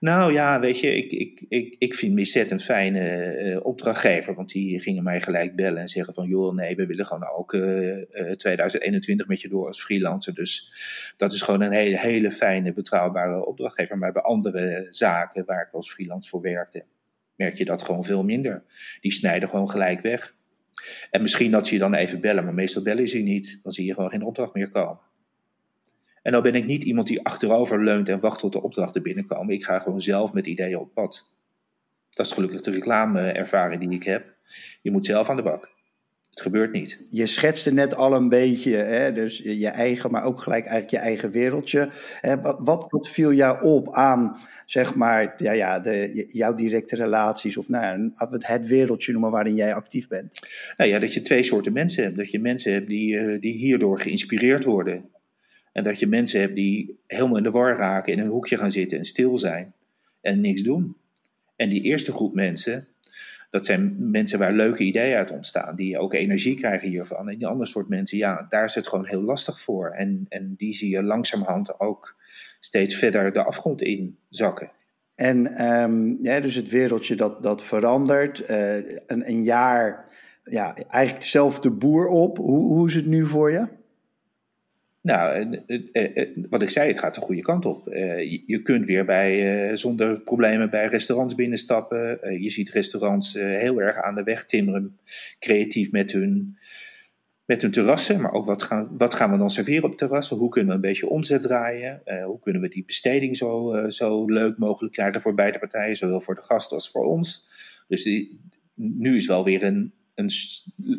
nou 0.00 0.32
ja, 0.32 0.60
weet 0.60 0.80
je, 0.80 0.94
ik, 0.96 1.12
ik, 1.12 1.44
ik, 1.48 1.76
ik 1.78 1.94
vind 1.94 2.14
Misset 2.14 2.50
een 2.50 2.60
fijne 2.60 3.36
uh, 3.42 3.64
opdrachtgever. 3.64 4.34
Want 4.34 4.52
die 4.52 4.80
gingen 4.80 5.02
mij 5.02 5.20
gelijk 5.20 5.56
bellen 5.56 5.80
en 5.80 5.88
zeggen 5.88 6.14
van... 6.14 6.28
joh, 6.28 6.54
nee, 6.54 6.76
we 6.76 6.86
willen 6.86 7.06
gewoon 7.06 7.28
ook 7.28 7.52
uh, 7.52 7.96
uh, 7.96 8.30
2021 8.30 9.26
met 9.26 9.40
je 9.40 9.48
door 9.48 9.66
als 9.66 9.82
freelancer. 9.82 10.34
Dus 10.34 10.72
dat 11.16 11.32
is 11.32 11.42
gewoon 11.42 11.60
een 11.60 11.72
hele, 11.72 11.98
hele 11.98 12.30
fijne, 12.30 12.72
betrouwbare 12.72 13.46
opdrachtgever. 13.46 13.98
Maar 13.98 14.12
bij 14.12 14.22
andere 14.22 14.88
zaken 14.90 15.44
waar 15.44 15.66
ik 15.66 15.74
als 15.74 15.92
freelance 15.92 16.28
voor 16.30 16.40
werkte... 16.40 16.84
merk 17.36 17.56
je 17.56 17.64
dat 17.64 17.82
gewoon 17.82 18.04
veel 18.04 18.24
minder. 18.24 18.62
Die 19.00 19.12
snijden 19.12 19.48
gewoon 19.48 19.70
gelijk 19.70 20.00
weg. 20.00 20.34
En 21.10 21.22
misschien 21.22 21.50
dat 21.50 21.66
ze 21.66 21.74
je 21.74 21.80
dan 21.80 21.94
even 21.94 22.20
bellen, 22.20 22.44
maar 22.44 22.54
meestal 22.54 22.82
bellen 22.82 23.08
ze 23.08 23.18
je 23.18 23.24
niet. 23.24 23.60
Dan 23.62 23.72
zie 23.72 23.86
je 23.86 23.94
gewoon 23.94 24.10
geen 24.10 24.22
opdracht 24.22 24.54
meer 24.54 24.68
komen. 24.68 24.98
En 26.24 26.32
dan 26.32 26.42
ben 26.42 26.54
ik 26.54 26.66
niet 26.66 26.84
iemand 26.84 27.06
die 27.06 27.24
achterover 27.24 27.84
leunt 27.84 28.08
en 28.08 28.20
wacht 28.20 28.38
tot 28.38 28.52
de 28.52 28.62
opdrachten 28.62 29.02
binnenkomen. 29.02 29.54
Ik 29.54 29.64
ga 29.64 29.78
gewoon 29.78 30.02
zelf 30.02 30.32
met 30.32 30.46
ideeën 30.46 30.78
op 30.78 30.92
pad. 30.92 31.30
Dat 32.10 32.26
is 32.26 32.32
gelukkig 32.32 32.60
de 32.60 32.70
reclameervaring 32.70 33.80
die 33.80 33.90
ik 33.90 34.04
heb. 34.04 34.34
Je 34.82 34.90
moet 34.90 35.06
zelf 35.06 35.28
aan 35.28 35.36
de 35.36 35.42
bak. 35.42 35.72
Het 36.30 36.40
gebeurt 36.40 36.72
niet. 36.72 37.06
Je 37.10 37.26
schetste 37.26 37.72
net 37.72 37.94
al 37.94 38.14
een 38.14 38.28
beetje, 38.28 38.76
hè, 38.76 39.12
dus 39.12 39.38
je 39.38 39.68
eigen, 39.68 40.10
maar 40.10 40.24
ook 40.24 40.40
gelijk 40.42 40.66
eigenlijk 40.66 40.90
je 40.90 41.08
eigen 41.08 41.30
wereldje. 41.30 41.90
Wat, 42.60 42.86
wat 42.88 43.08
viel 43.08 43.32
jou 43.32 43.62
op 43.62 43.92
aan, 43.92 44.36
zeg 44.66 44.94
maar, 44.94 45.34
ja, 45.38 45.52
ja, 45.52 45.80
de, 45.80 46.24
jouw 46.28 46.54
directe 46.54 46.96
relaties 46.96 47.56
of 47.56 47.68
nou, 47.68 48.10
het 48.38 48.66
wereldje 48.66 49.12
noemen 49.12 49.30
waarin 49.30 49.54
jij 49.54 49.74
actief 49.74 50.08
bent? 50.08 50.46
Nou 50.76 50.90
ja, 50.90 50.98
dat 50.98 51.14
je 51.14 51.22
twee 51.22 51.42
soorten 51.42 51.72
mensen 51.72 52.04
hebt. 52.04 52.16
Dat 52.16 52.30
je 52.30 52.40
mensen 52.40 52.72
hebt 52.72 52.88
die, 52.88 53.18
eh, 53.18 53.40
die 53.40 53.52
hierdoor 53.52 54.00
geïnspireerd 54.00 54.64
worden. 54.64 55.12
En 55.74 55.84
dat 55.84 55.98
je 55.98 56.06
mensen 56.06 56.40
hebt 56.40 56.54
die 56.54 56.98
helemaal 57.06 57.36
in 57.36 57.42
de 57.42 57.50
war 57.50 57.76
raken, 57.76 58.12
in 58.12 58.18
een 58.18 58.28
hoekje 58.28 58.58
gaan 58.58 58.72
zitten 58.72 58.98
en 58.98 59.04
stil 59.04 59.38
zijn 59.38 59.72
en 60.20 60.40
niks 60.40 60.62
doen. 60.62 60.96
En 61.56 61.68
die 61.68 61.82
eerste 61.82 62.12
groep 62.12 62.34
mensen, 62.34 62.86
dat 63.50 63.64
zijn 63.64 64.10
mensen 64.10 64.38
waar 64.38 64.52
leuke 64.52 64.82
ideeën 64.82 65.16
uit 65.16 65.30
ontstaan, 65.30 65.76
die 65.76 65.98
ook 65.98 66.14
energie 66.14 66.56
krijgen 66.56 66.88
hiervan. 66.88 67.28
En 67.28 67.38
die 67.38 67.46
andere 67.46 67.70
soort 67.70 67.88
mensen, 67.88 68.18
ja, 68.18 68.46
daar 68.48 68.64
is 68.64 68.74
het 68.74 68.86
gewoon 68.86 69.06
heel 69.06 69.22
lastig 69.22 69.60
voor. 69.60 69.88
En, 69.88 70.26
en 70.28 70.54
die 70.56 70.74
zie 70.74 70.90
je 70.90 71.02
langzamerhand 71.02 71.80
ook 71.80 72.16
steeds 72.60 72.94
verder 72.94 73.32
de 73.32 73.44
afgrond 73.44 73.82
in 73.82 74.18
zakken. 74.28 74.70
En 75.14 75.64
um, 75.72 76.18
ja, 76.22 76.40
dus 76.40 76.54
het 76.54 76.68
wereldje 76.68 77.14
dat, 77.14 77.42
dat 77.42 77.62
verandert. 77.62 78.50
Uh, 78.50 78.74
een, 79.06 79.28
een 79.28 79.42
jaar, 79.42 80.10
ja, 80.44 80.74
eigenlijk 80.76 81.24
zelf 81.24 81.60
de 81.60 81.70
boer 81.70 82.06
op. 82.06 82.36
Hoe, 82.36 82.72
hoe 82.72 82.88
is 82.88 82.94
het 82.94 83.06
nu 83.06 83.26
voor 83.26 83.52
je? 83.52 83.68
Nou, 85.04 85.60
wat 86.50 86.62
ik 86.62 86.70
zei, 86.70 86.88
het 86.88 86.98
gaat 86.98 87.14
de 87.14 87.20
goede 87.20 87.40
kant 87.40 87.66
op. 87.66 87.88
Je 88.46 88.60
kunt 88.62 88.86
weer 88.86 89.04
bij, 89.04 89.76
zonder 89.76 90.20
problemen 90.20 90.70
bij 90.70 90.86
restaurants 90.86 91.34
binnenstappen. 91.34 92.18
Je 92.42 92.50
ziet 92.50 92.70
restaurants 92.70 93.32
heel 93.34 93.80
erg 93.80 93.96
aan 93.96 94.14
de 94.14 94.22
weg 94.22 94.46
timmeren, 94.46 94.98
creatief 95.38 95.90
met 95.90 96.12
hun, 96.12 96.58
met 97.44 97.62
hun 97.62 97.70
terrassen. 97.70 98.20
Maar 98.20 98.32
ook 98.32 98.46
wat 98.46 98.62
gaan, 98.62 98.88
wat 98.98 99.14
gaan 99.14 99.30
we 99.30 99.38
dan 99.38 99.50
serveren 99.50 99.84
op 99.84 99.96
terrassen? 99.96 100.36
Hoe 100.36 100.48
kunnen 100.48 100.68
we 100.68 100.74
een 100.74 100.90
beetje 100.90 101.08
omzet 101.08 101.42
draaien? 101.42 102.02
Hoe 102.24 102.40
kunnen 102.40 102.62
we 102.62 102.68
die 102.68 102.84
besteding 102.84 103.36
zo, 103.36 103.74
zo 103.88 104.24
leuk 104.24 104.58
mogelijk 104.58 104.94
krijgen 104.94 105.20
voor 105.20 105.34
beide 105.34 105.58
partijen, 105.58 105.96
zowel 105.96 106.20
voor 106.20 106.34
de 106.34 106.42
gasten 106.42 106.76
als 106.76 106.90
voor 106.90 107.04
ons? 107.04 107.48
Dus 107.88 108.02
die, 108.02 108.40
nu 108.74 109.16
is 109.16 109.26
wel 109.26 109.44
weer 109.44 109.64
een, 109.64 109.92
een 110.14 110.30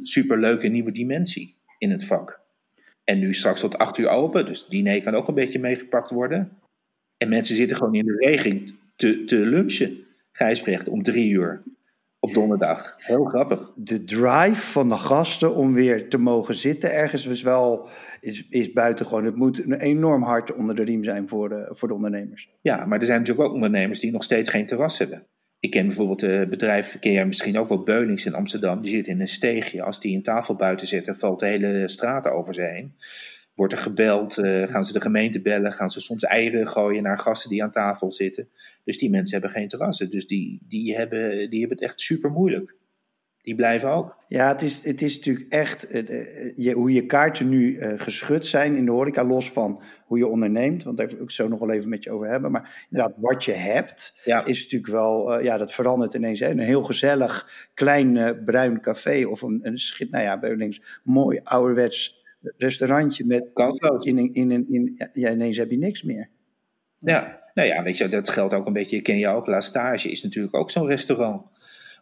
superleuke 0.04 0.68
nieuwe 0.68 0.92
dimensie 0.92 1.56
in 1.78 1.92
het 1.92 2.06
vak. 2.06 2.44
En 3.06 3.20
nu 3.20 3.34
straks 3.34 3.60
tot 3.60 3.78
acht 3.78 3.98
uur 3.98 4.08
open, 4.08 4.46
dus 4.46 4.68
diner 4.68 5.04
kan 5.04 5.16
ook 5.16 5.28
een 5.28 5.34
beetje 5.34 5.60
meegepakt 5.60 6.10
worden. 6.10 6.52
En 7.18 7.30
mensen 7.30 7.56
zitten 7.56 7.78
gewoon 7.78 7.96
in 7.96 8.06
de 8.06 8.18
regen 8.18 8.68
te, 8.96 9.24
te 9.24 9.38
lunchen, 9.38 9.98
Gijsbrecht, 10.32 10.88
om 10.88 11.04
drie 11.04 11.30
uur 11.30 11.64
op 12.20 12.34
donderdag. 12.34 12.96
Heel 12.98 13.26
grappig. 13.26 13.72
De 13.76 14.04
drive 14.04 14.62
van 14.62 14.90
de 14.90 14.98
gasten 14.98 15.56
om 15.56 15.74
weer 15.74 16.10
te 16.10 16.18
mogen 16.18 16.56
zitten 16.56 16.94
ergens 16.94 17.26
is 17.26 17.42
wel 17.42 17.88
is, 18.22 18.48
is 18.50 18.72
buitengewoon. 18.74 19.24
Het 19.24 19.36
moet 19.36 19.64
een 19.64 19.80
enorm 19.80 20.24
hard 20.24 20.54
onder 20.54 20.76
de 20.76 20.84
riem 20.84 21.04
zijn 21.04 21.28
voor 21.28 21.50
de, 21.50 21.68
voor 21.70 21.88
de 21.88 21.94
ondernemers. 21.94 22.50
Ja, 22.62 22.86
maar 22.86 23.00
er 23.00 23.06
zijn 23.06 23.20
natuurlijk 23.20 23.48
ook 23.48 23.54
ondernemers 23.54 24.00
die 24.00 24.12
nog 24.12 24.24
steeds 24.24 24.50
geen 24.50 24.66
terras 24.66 24.98
hebben. 24.98 25.26
Ik 25.60 25.72
ken 25.72 25.86
bijvoorbeeld 25.86 26.22
het 26.22 26.50
bedrijf, 26.50 26.98
jij 27.00 27.26
misschien 27.26 27.58
ook 27.58 27.70
wel 27.70 27.84
Beunings 27.84 28.26
in 28.26 28.34
Amsterdam. 28.34 28.82
Die 28.82 28.92
zit 28.92 29.08
in 29.08 29.22
een 29.22 29.28
steegje. 29.28 29.82
Als 29.82 30.00
die 30.00 30.16
een 30.16 30.24
tafel 30.24 30.56
buiten 30.56 30.88
zetten, 30.88 31.18
valt 31.18 31.40
de 31.40 31.46
hele 31.46 31.88
straat 31.88 32.28
over 32.28 32.54
ze 32.54 32.62
heen. 32.62 32.96
Wordt 33.56 33.74
er 33.74 33.80
gebeld, 33.80 34.38
uh, 34.38 34.68
gaan 34.68 34.86
ze 34.86 34.94
de 34.94 35.02
gemeente 35.02 35.42
bellen, 35.42 35.74
gaan 35.74 35.90
ze 35.90 36.00
soms 36.00 36.24
eieren 36.24 36.68
gooien 36.68 37.04
naar 37.04 37.18
gasten 37.18 37.50
die 37.50 37.64
aan 37.64 37.72
tafel 37.72 38.12
zitten. 38.12 38.50
Dus 38.84 38.98
die 38.98 39.10
mensen 39.10 39.34
hebben 39.34 39.58
geen 39.60 39.68
terrassen. 39.68 40.10
Dus 40.10 40.28
die, 40.28 40.60
die, 40.68 40.96
hebben, 40.96 41.50
die 41.50 41.60
hebben 41.60 41.78
het 41.78 41.88
echt 41.88 42.00
super 42.00 42.32
moeilijk 42.32 42.76
die 43.46 43.56
blijven 43.56 43.90
ook. 43.90 44.18
Ja, 44.28 44.48
het 44.48 44.62
is, 44.62 44.84
het 44.84 45.02
is 45.02 45.16
natuurlijk 45.16 45.54
echt 45.54 45.88
je, 46.56 46.72
hoe 46.74 46.94
je 46.94 47.06
kaarten 47.06 47.50
nu 47.50 47.72
uh, 47.72 47.94
geschud 47.96 48.48
zijn 48.48 48.76
in 48.76 48.86
de 48.86 48.92
horeca, 48.92 49.24
los 49.24 49.52
van 49.52 49.82
hoe 50.06 50.18
je 50.18 50.28
onderneemt, 50.28 50.84
want 50.84 50.98
daar 50.98 51.08
wil 51.08 51.22
ik 51.22 51.32
zo 51.32 51.48
nog 51.48 51.60
wel 51.60 51.72
even 51.72 51.90
met 51.90 52.04
je 52.04 52.12
over 52.12 52.28
hebben. 52.28 52.52
Maar 52.52 52.88
inderdaad, 52.90 53.16
wat 53.18 53.44
je 53.44 53.52
hebt, 53.52 54.22
is 54.46 54.64
natuurlijk 54.64 54.92
wel, 54.92 55.42
ja, 55.42 55.58
dat 55.58 55.74
verandert 55.74 56.14
ineens. 56.14 56.40
Hè? 56.40 56.50
Een 56.50 56.60
heel 56.60 56.84
gezellig 56.84 57.68
klein 57.74 58.44
bruin 58.46 58.82
café 58.82 59.26
of 59.26 59.42
een, 59.42 59.60
een 59.64 59.80
schit, 59.80 60.12
nou 60.12 60.24
ja, 60.24 60.40
bij 60.40 60.80
mooi 61.04 61.40
ouderwets 61.44 62.24
restaurantje 62.58 63.26
met. 63.26 63.50
Kansloos. 63.54 64.06
In, 64.06 64.18
in, 64.18 64.52
in, 64.52 64.66
in, 64.70 65.10
ja, 65.14 65.32
ineens 65.32 65.58
heb 65.58 65.72
je 65.72 65.78
niks 65.78 66.04
meer. 66.04 66.30
Ja, 67.00 67.42
nou 67.54 67.68
ja, 67.68 67.84
weet 67.84 67.98
je, 67.98 68.08
dat 68.08 68.30
geldt 68.30 68.54
ook 68.54 68.66
een 68.66 68.74
beetje. 68.74 69.02
Ken 69.02 69.18
je 69.18 69.28
ook, 69.28 69.48
La 69.48 69.62
Stage 69.62 70.12
is 70.12 70.24
natuurlijk 70.24 70.56
ook 70.56 70.70
zo'n 70.70 70.88
restaurant. 70.88 71.46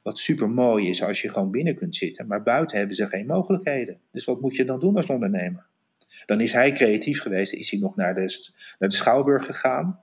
Wat 0.03 0.19
super 0.19 0.50
mooi 0.50 0.89
is 0.89 1.03
als 1.03 1.22
je 1.22 1.29
gewoon 1.29 1.51
binnen 1.51 1.75
kunt 1.75 1.95
zitten. 1.95 2.27
Maar 2.27 2.43
buiten 2.43 2.77
hebben 2.77 2.95
ze 2.95 3.07
geen 3.07 3.25
mogelijkheden. 3.25 4.00
Dus 4.12 4.25
wat 4.25 4.41
moet 4.41 4.55
je 4.55 4.65
dan 4.65 4.79
doen 4.79 4.95
als 4.95 5.07
ondernemer? 5.07 5.65
Dan 6.25 6.41
is 6.41 6.53
hij 6.53 6.72
creatief 6.72 7.22
geweest. 7.22 7.53
Is 7.53 7.72
hij 7.72 7.79
nog 7.79 7.95
naar 7.95 8.15
de, 8.15 8.50
naar 8.79 8.89
de 8.89 8.95
Schouwburg 8.95 9.45
gegaan. 9.45 10.00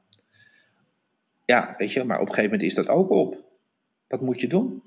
Ja, 1.45 1.75
weet 1.79 1.93
je, 1.93 2.05
maar 2.05 2.21
op 2.21 2.29
een 2.29 2.35
gegeven 2.35 2.51
moment 2.51 2.69
is 2.69 2.75
dat 2.75 2.89
ook 2.89 3.11
op. 3.11 3.45
Wat 4.09 4.21
moet 4.21 4.41
je 4.41 4.47
doen? 4.47 4.83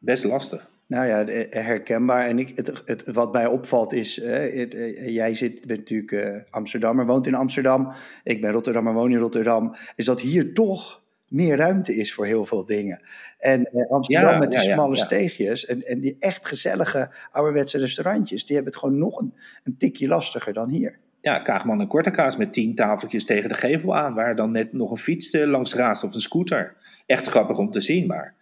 Best 0.00 0.24
lastig. 0.24 0.70
Nou 0.86 1.06
ja, 1.06 1.24
herkenbaar. 1.62 2.28
En 2.28 2.38
ik, 2.38 2.56
het, 2.84 3.04
wat 3.04 3.32
mij 3.32 3.46
opvalt 3.46 3.92
is, 3.92 4.20
eh, 4.20 5.14
jij 5.14 5.34
zit, 5.34 5.66
bent 5.66 5.78
natuurlijk 5.78 6.12
uh, 6.12 6.40
Amsterdammer, 6.50 7.06
woont 7.06 7.26
in 7.26 7.34
Amsterdam. 7.34 7.92
Ik 8.24 8.40
ben 8.40 8.52
Rotterdammer, 8.52 8.92
woon 8.92 9.12
in 9.12 9.18
Rotterdam. 9.18 9.74
Is 9.94 10.04
dat 10.04 10.20
hier 10.20 10.54
toch 10.54 11.02
meer 11.28 11.56
ruimte 11.56 11.96
is 11.96 12.14
voor 12.14 12.26
heel 12.26 12.44
veel 12.44 12.64
dingen. 12.64 13.02
En 13.38 13.64
eh, 13.64 13.90
Amsterdam 13.90 14.38
met 14.38 14.50
die 14.50 14.60
smalle 14.60 14.96
steegjes 14.96 15.66
en, 15.66 15.82
en 15.82 16.00
die 16.00 16.16
echt 16.18 16.46
gezellige 16.46 17.10
ouderwetse 17.30 17.78
restaurantjes, 17.78 18.44
die 18.44 18.54
hebben 18.54 18.72
het 18.72 18.82
gewoon 18.82 18.98
nog 18.98 19.20
een, 19.20 19.34
een 19.64 19.76
tikje 19.76 20.08
lastiger 20.08 20.52
dan 20.52 20.70
hier. 20.70 20.98
Ja, 21.20 21.38
Kaagman 21.38 21.80
en 21.80 21.86
Kortekaas 21.86 22.36
met 22.36 22.52
tien 22.52 22.74
tafeltjes 22.74 23.24
tegen 23.24 23.48
de 23.48 23.54
gevel 23.54 23.96
aan, 23.96 24.14
waar 24.14 24.36
dan 24.36 24.50
net 24.50 24.72
nog 24.72 24.90
een 24.90 24.96
fiets 24.96 25.30
eh, 25.30 25.46
langs 25.46 25.74
raast 25.74 26.04
of 26.04 26.14
een 26.14 26.20
scooter. 26.20 26.76
Echt 27.06 27.26
grappig 27.26 27.58
om 27.58 27.70
te 27.70 27.80
zien, 27.80 28.06
maar 28.06 28.34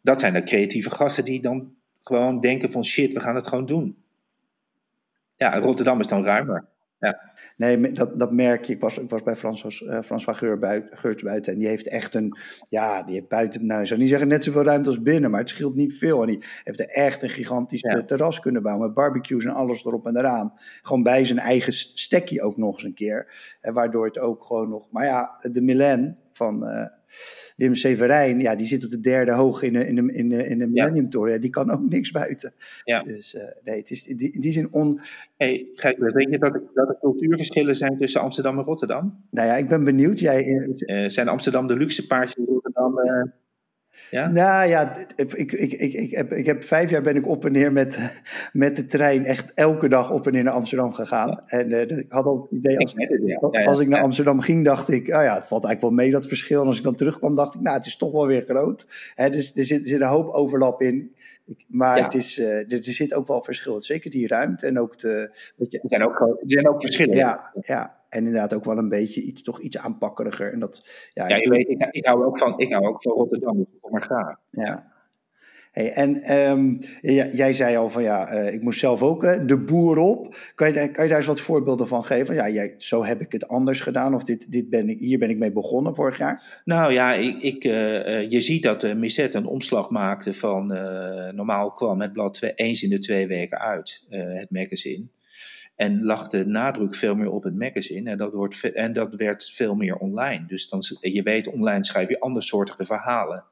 dat 0.00 0.20
zijn 0.20 0.32
de 0.32 0.42
creatieve 0.42 0.90
gasten 0.90 1.24
die 1.24 1.40
dan 1.40 1.74
gewoon 2.02 2.40
denken 2.40 2.70
van 2.70 2.84
shit, 2.84 3.12
we 3.12 3.20
gaan 3.20 3.34
het 3.34 3.46
gewoon 3.46 3.66
doen. 3.66 3.96
Ja, 5.36 5.58
Rotterdam 5.58 6.00
is 6.00 6.06
dan 6.06 6.24
ruimer. 6.24 6.68
Ja. 7.02 7.30
Nee, 7.56 7.92
dat, 7.92 8.18
dat 8.18 8.32
merk 8.32 8.64
je. 8.64 8.72
Ik 8.72 8.80
was, 8.80 8.98
ik 8.98 9.10
was 9.10 9.22
bij 9.22 9.36
Frans, 9.36 9.80
uh, 9.80 10.00
François 10.02 10.38
Geur 10.38 10.58
buiten, 10.58 11.24
buiten. 11.24 11.52
En 11.52 11.58
die 11.58 11.68
heeft 11.68 11.88
echt 11.88 12.14
een. 12.14 12.36
Ja, 12.68 13.02
die 13.02 13.14
heeft 13.14 13.28
buiten. 13.28 13.66
Nou, 13.66 13.80
ik 13.80 13.86
zou 13.86 14.00
niet 14.00 14.08
zeggen 14.08 14.28
net 14.28 14.44
zoveel 14.44 14.62
ruimte 14.62 14.88
als 14.88 15.02
binnen. 15.02 15.30
Maar 15.30 15.40
het 15.40 15.48
scheelt 15.48 15.74
niet 15.74 15.98
veel. 15.98 16.20
En 16.20 16.26
die 16.26 16.42
heeft 16.64 16.80
er 16.80 16.86
echt 16.86 17.22
een 17.22 17.28
gigantisch 17.28 17.80
terras 18.06 18.40
kunnen 18.40 18.62
bouwen. 18.62 18.86
Met 18.86 18.94
barbecues 18.94 19.44
en 19.44 19.50
alles 19.50 19.84
erop 19.84 20.06
en 20.06 20.16
eraan. 20.16 20.52
Gewoon 20.82 21.02
bij 21.02 21.24
zijn 21.24 21.38
eigen 21.38 21.72
stekje 21.72 22.42
ook 22.42 22.56
nog 22.56 22.74
eens 22.74 22.84
een 22.84 22.94
keer. 22.94 23.26
En 23.60 23.74
waardoor 23.74 24.06
het 24.06 24.18
ook 24.18 24.44
gewoon 24.44 24.68
nog. 24.68 24.86
Maar 24.90 25.04
ja, 25.04 25.38
de 25.50 25.60
Milan 25.60 26.16
van. 26.32 26.64
Uh, 26.64 26.86
Wim 27.56 27.74
Severijn, 27.74 28.40
ja, 28.40 28.54
die 28.54 28.66
zit 28.66 28.84
op 28.84 28.90
de 28.90 29.00
derde 29.00 29.32
hoog 29.32 29.62
in 29.62 29.72
de, 29.72 29.86
in 29.86 29.94
de, 29.94 30.12
in 30.12 30.28
de, 30.28 30.46
in 30.46 30.58
de 30.58 30.66
Millennium 30.66 31.08
Toren. 31.08 31.32
Ja, 31.32 31.38
die 31.38 31.50
kan 31.50 31.70
ook 31.70 31.88
niks 31.88 32.10
buiten. 32.10 32.52
Ja. 32.84 33.02
Dus 33.02 33.34
uh, 33.34 33.42
nee, 33.64 33.76
het 33.76 33.90
is 33.90 34.06
in 34.06 34.16
die, 34.16 34.40
die 34.40 34.52
zin 34.52 34.72
on... 34.72 35.00
Hey, 35.36 35.66
Gijs, 35.74 35.96
denk 35.96 36.30
je 36.30 36.38
dat, 36.38 36.60
dat 36.74 36.88
er 36.88 36.98
cultuurverschillen 37.00 37.76
zijn 37.76 37.98
tussen 37.98 38.20
Amsterdam 38.20 38.58
en 38.58 38.64
Rotterdam? 38.64 39.24
Nou 39.30 39.48
ja, 39.48 39.56
ik 39.56 39.68
ben 39.68 39.84
benieuwd. 39.84 40.18
Jij, 40.18 40.46
uh, 40.46 41.08
zijn 41.08 41.28
Amsterdam 41.28 41.66
de 41.66 41.76
luxe 41.76 42.06
paardjes 42.06 42.46
Rotterdam... 42.46 42.98
Uh, 42.98 43.22
ja? 44.10 44.30
Nou 44.30 44.68
ja, 44.68 44.96
ik, 45.16 45.32
ik, 45.32 45.52
ik, 45.52 45.72
ik, 45.92 46.10
heb, 46.10 46.32
ik 46.32 46.46
heb 46.46 46.64
vijf 46.64 46.90
jaar 46.90 47.02
ben 47.02 47.16
ik 47.16 47.26
op 47.26 47.44
en 47.44 47.52
neer 47.52 47.72
met, 47.72 47.98
met 48.52 48.76
de 48.76 48.84
trein 48.84 49.24
echt 49.24 49.54
elke 49.54 49.88
dag 49.88 50.10
op 50.10 50.26
en 50.26 50.32
neer 50.32 50.42
naar 50.42 50.52
Amsterdam 50.52 50.92
gegaan. 50.92 51.40
En 51.46 51.70
uh, 51.70 51.80
ik 51.80 52.06
had 52.08 52.24
al 52.24 52.48
het 52.50 52.58
idee, 52.58 52.78
als, 52.78 52.94
als 53.64 53.80
ik 53.80 53.88
naar 53.88 54.02
Amsterdam 54.02 54.40
ging, 54.40 54.64
dacht 54.64 54.88
ik, 54.88 55.08
oh 55.08 55.22
ja, 55.22 55.34
het 55.34 55.46
valt 55.46 55.64
eigenlijk 55.64 55.80
wel 55.80 56.04
mee 56.04 56.10
dat 56.10 56.26
verschil. 56.26 56.60
En 56.60 56.66
als 56.66 56.78
ik 56.78 56.84
dan 56.84 56.94
terugkwam, 56.94 57.34
dacht 57.34 57.54
ik, 57.54 57.60
nou, 57.60 57.76
het 57.76 57.86
is 57.86 57.96
toch 57.96 58.12
wel 58.12 58.26
weer 58.26 58.44
groot. 58.48 58.86
Hè, 59.14 59.30
dus 59.30 59.56
er 59.56 59.64
zit, 59.64 59.82
er 59.82 59.88
zit 59.88 60.00
een 60.00 60.06
hoop 60.06 60.28
overlap 60.28 60.82
in. 60.82 61.14
Maar 61.66 62.02
het 62.02 62.14
is, 62.14 62.38
uh, 62.38 62.72
er, 62.72 62.84
zit 62.84 63.14
ook 63.14 63.26
wel 63.26 63.42
verschil. 63.42 63.80
Zeker 63.80 64.10
die 64.10 64.26
ruimte 64.26 64.66
en 64.66 64.78
ook 64.78 64.98
de... 64.98 65.30
Je, 65.56 65.78
er, 65.78 65.88
zijn 65.88 66.04
ook, 66.04 66.20
er 66.20 66.36
zijn 66.44 66.68
ook 66.68 66.80
verschillen. 66.80 67.16
Ja, 67.16 67.52
ja. 67.60 68.01
En 68.12 68.18
inderdaad 68.18 68.54
ook 68.54 68.64
wel 68.64 68.78
een 68.78 68.88
beetje 68.88 69.22
iets, 69.22 69.42
toch 69.42 69.60
iets 69.60 69.78
aanpakkeriger. 69.78 70.52
En 70.52 70.58
dat, 70.58 71.08
ja, 71.14 71.28
ja 71.28 71.36
je 71.36 71.48
weet, 71.48 71.68
ik, 71.68 71.88
ik, 71.90 72.06
hou 72.06 72.24
ook 72.24 72.38
van, 72.38 72.58
ik 72.58 72.72
hou 72.72 72.86
ook 72.86 73.02
van 73.02 73.12
Rotterdam, 73.12 73.56
dus 73.56 73.66
kom 73.80 73.90
maar 73.90 74.02
graag. 74.02 74.36
Ja. 74.50 74.84
Hey, 75.70 75.92
en 75.92 76.38
um, 76.50 76.78
jij 77.32 77.52
zei 77.52 77.76
al 77.76 77.90
van 77.90 78.02
ja, 78.02 78.34
uh, 78.34 78.52
ik 78.52 78.62
moest 78.62 78.78
zelf 78.78 79.02
ook 79.02 79.24
uh, 79.24 79.46
de 79.46 79.58
boer 79.58 79.98
op. 79.98 80.36
Kan 80.54 80.72
je, 80.72 80.90
kan 80.90 81.02
je 81.04 81.08
daar 81.08 81.18
eens 81.18 81.26
wat 81.26 81.40
voorbeelden 81.40 81.88
van 81.88 82.04
geven? 82.04 82.34
Ja, 82.34 82.48
jij, 82.48 82.74
zo 82.76 83.04
heb 83.04 83.20
ik 83.20 83.32
het 83.32 83.48
anders 83.48 83.80
gedaan 83.80 84.14
of 84.14 84.24
dit, 84.24 84.52
dit 84.52 84.70
ben 84.70 84.88
ik, 84.88 84.98
hier 84.98 85.18
ben 85.18 85.30
ik 85.30 85.38
mee 85.38 85.52
begonnen 85.52 85.94
vorig 85.94 86.18
jaar? 86.18 86.62
Nou 86.64 86.92
ja, 86.92 87.14
ik, 87.14 87.42
ik, 87.42 87.64
uh, 87.64 88.30
je 88.30 88.40
ziet 88.40 88.62
dat 88.62 88.84
uh, 88.84 88.94
Misset 88.94 89.34
een 89.34 89.46
omslag 89.46 89.90
maakte 89.90 90.34
van 90.34 90.66
normaal 91.34 91.72
kwam 91.72 92.00
het 92.00 92.12
blad 92.12 92.34
twee, 92.34 92.54
eens 92.54 92.82
in 92.82 92.90
de 92.90 92.98
twee 92.98 93.26
weken 93.26 93.58
uit, 93.58 94.04
het 94.08 94.50
magazine. 94.50 95.06
En 95.82 96.02
lag 96.02 96.28
de 96.28 96.46
nadruk 96.46 96.94
veel 96.94 97.14
meer 97.14 97.30
op 97.30 97.42
het 97.42 97.54
magazine. 97.54 98.10
En 98.10 98.18
dat, 98.18 98.32
wordt, 98.32 98.72
en 98.72 98.92
dat 98.92 99.14
werd 99.14 99.50
veel 99.50 99.74
meer 99.74 99.96
online. 99.96 100.46
Dus 100.46 100.68
dan, 100.68 100.82
je 101.00 101.22
weet, 101.22 101.46
online 101.46 101.84
schrijf 101.84 102.08
je 102.08 102.20
andersoortige 102.20 102.84
verhalen. 102.84 103.44